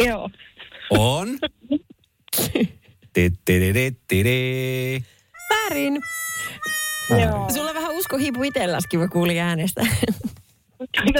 Joo. 0.06 0.30
on... 0.90 1.38
Tittirittiri. 3.12 5.04
Väärin. 5.52 6.00
Joo. 7.10 7.50
Sulla 7.54 7.70
on 7.70 7.76
vähän 7.76 7.92
usko 7.92 8.16
hiipu 8.16 8.42
itselläskin, 8.42 9.00
mä 9.00 9.08
kuulin 9.08 9.40
äänestä. 9.40 9.86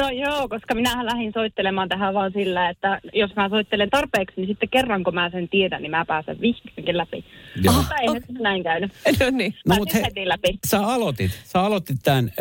No 0.00 0.10
joo, 0.10 0.48
koska 0.48 0.74
minähän 0.74 1.06
lähdin 1.06 1.32
soittelemaan 1.32 1.88
tähän 1.88 2.14
vaan 2.14 2.32
sillä, 2.32 2.68
että 2.68 3.00
jos 3.12 3.36
mä 3.36 3.48
soittelen 3.48 3.90
tarpeeksi, 3.90 4.34
niin 4.36 4.48
sitten 4.48 4.68
kerran 4.68 5.04
kun 5.04 5.14
mä 5.14 5.30
sen 5.30 5.48
tiedän, 5.48 5.82
niin 5.82 5.90
mä 5.90 6.04
pääsen 6.04 6.40
vihdoinkin 6.40 6.96
läpi. 6.96 7.24
Joo. 7.62 7.74
Mutta 7.74 7.94
eihän 7.96 8.22
se 8.26 8.42
näin 8.42 8.62
käynyt. 8.62 8.92
no 9.20 9.30
niin. 9.30 9.54
No, 9.66 9.74
mut 9.74 9.94
he, 9.94 10.02
läpi. 10.24 10.58
sä 10.66 10.80
aloitit, 10.80 11.30
sä 11.44 11.60
aloitit 11.60 11.96
tämän. 12.02 12.32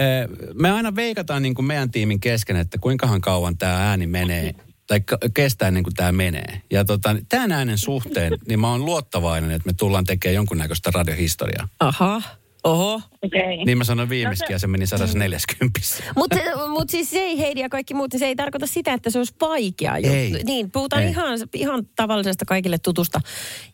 Me 0.53 0.71
aina 0.71 0.95
veikataan 0.95 1.41
niin 1.41 1.55
kuin 1.55 1.65
meidän 1.65 1.91
tiimin 1.91 2.19
kesken, 2.19 2.55
että 2.55 2.77
kuinkahan 2.77 3.21
kauan 3.21 3.57
tämä 3.57 3.89
ääni 3.89 4.07
menee 4.07 4.55
tai 4.91 5.01
kestää 5.33 5.67
ennen 5.67 5.83
kuin 5.83 5.93
tämä 5.93 6.11
menee. 6.11 6.61
Ja 6.71 6.85
tota, 6.85 7.15
tämän 7.29 7.51
äänen 7.51 7.77
suhteen, 7.77 8.33
niin 8.47 8.59
mä 8.59 8.69
oon 8.69 8.85
luottavainen, 8.85 9.51
että 9.51 9.69
me 9.69 9.73
tullaan 9.73 10.03
tekemään 10.03 10.35
jonkunnäköistä 10.35 10.91
radiohistoriaa. 10.93 11.67
Aha. 11.79 12.21
Oho. 12.63 13.01
Okei. 13.21 13.41
Okay. 13.41 13.65
Niin 13.65 13.77
mä 13.77 13.83
sanoin 13.83 14.09
viimeiskin 14.09 14.53
ja 14.53 14.59
se 14.59 14.67
meni 14.67 14.87
140. 14.87 15.79
Mutta 16.15 16.37
mut 16.67 16.89
siis 16.89 17.09
se 17.09 17.19
ei 17.19 17.39
Heidi 17.39 17.59
ja 17.59 17.69
kaikki 17.69 17.93
muut, 17.93 18.13
niin 18.13 18.19
se 18.19 18.25
ei 18.25 18.35
tarkoita 18.35 18.67
sitä, 18.67 18.93
että 18.93 19.09
se 19.09 19.17
olisi 19.17 19.33
vaikea 19.41 19.97
juttu. 19.97 20.13
Ei. 20.13 20.43
Niin, 20.43 20.71
puhutaan 20.71 21.03
Ei. 21.03 21.09
ihan, 21.09 21.39
ihan 21.53 21.85
tavallisesta 21.95 22.45
kaikille 22.45 22.77
tutusta 22.77 23.21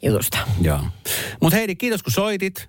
jutusta. 0.03 0.37
Joo. 0.61 0.79
Mutta 1.41 1.57
Heidi, 1.57 1.75
kiitos 1.75 2.03
kun 2.03 2.13
soitit. 2.13 2.67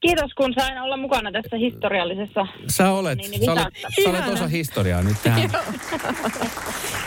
Kiitos, 0.00 0.30
kun 0.36 0.54
sain 0.58 0.78
olla 0.78 0.96
mukana 0.96 1.32
tässä 1.32 1.56
historiallisessa. 1.56 2.46
Sä 2.68 2.90
olet, 2.92 3.18
Niin, 3.18 3.30
niin 3.30 3.44
sä 3.44 3.52
olet, 3.52 3.64
sä 4.04 4.10
olet 4.10 4.28
osa 4.28 4.46
historiaa 4.46 5.02
nyt 5.02 5.16
tähän. 5.22 5.50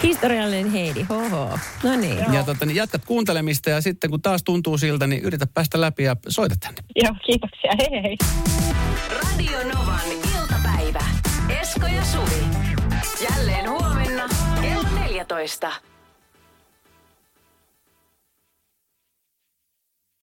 Historiallinen 0.04 0.72
Heidi, 0.72 1.04
hoho. 1.10 1.60
No 1.84 1.96
niin. 1.96 2.34
Ja 2.34 2.44
tota, 2.44 2.66
niin 2.66 2.76
jatkat 2.76 3.06
kuuntelemista 3.06 3.70
ja 3.70 3.82
sitten 3.82 4.10
kun 4.10 4.22
taas 4.22 4.44
tuntuu 4.44 4.78
siltä, 4.78 5.08
niin 5.08 5.24
yritä 5.24 5.48
päästä 5.54 5.82
läpi 5.82 6.04
ja 6.04 6.16
soita 6.30 6.56
tänne. 6.60 6.82
Joo, 6.96 7.16
kiitoksia. 7.26 7.72
Hei 7.80 8.04
hei. 8.04 8.18
Radio 9.10 9.58
Novan 9.74 10.00
iltapäivä. 10.42 11.04
Esko 11.62 11.88
ja 11.88 12.04
Suvi. 12.06 12.44
Jälleen 13.30 13.70
huomenna 13.70 14.24
kello 14.62 14.88
14. 15.00 15.72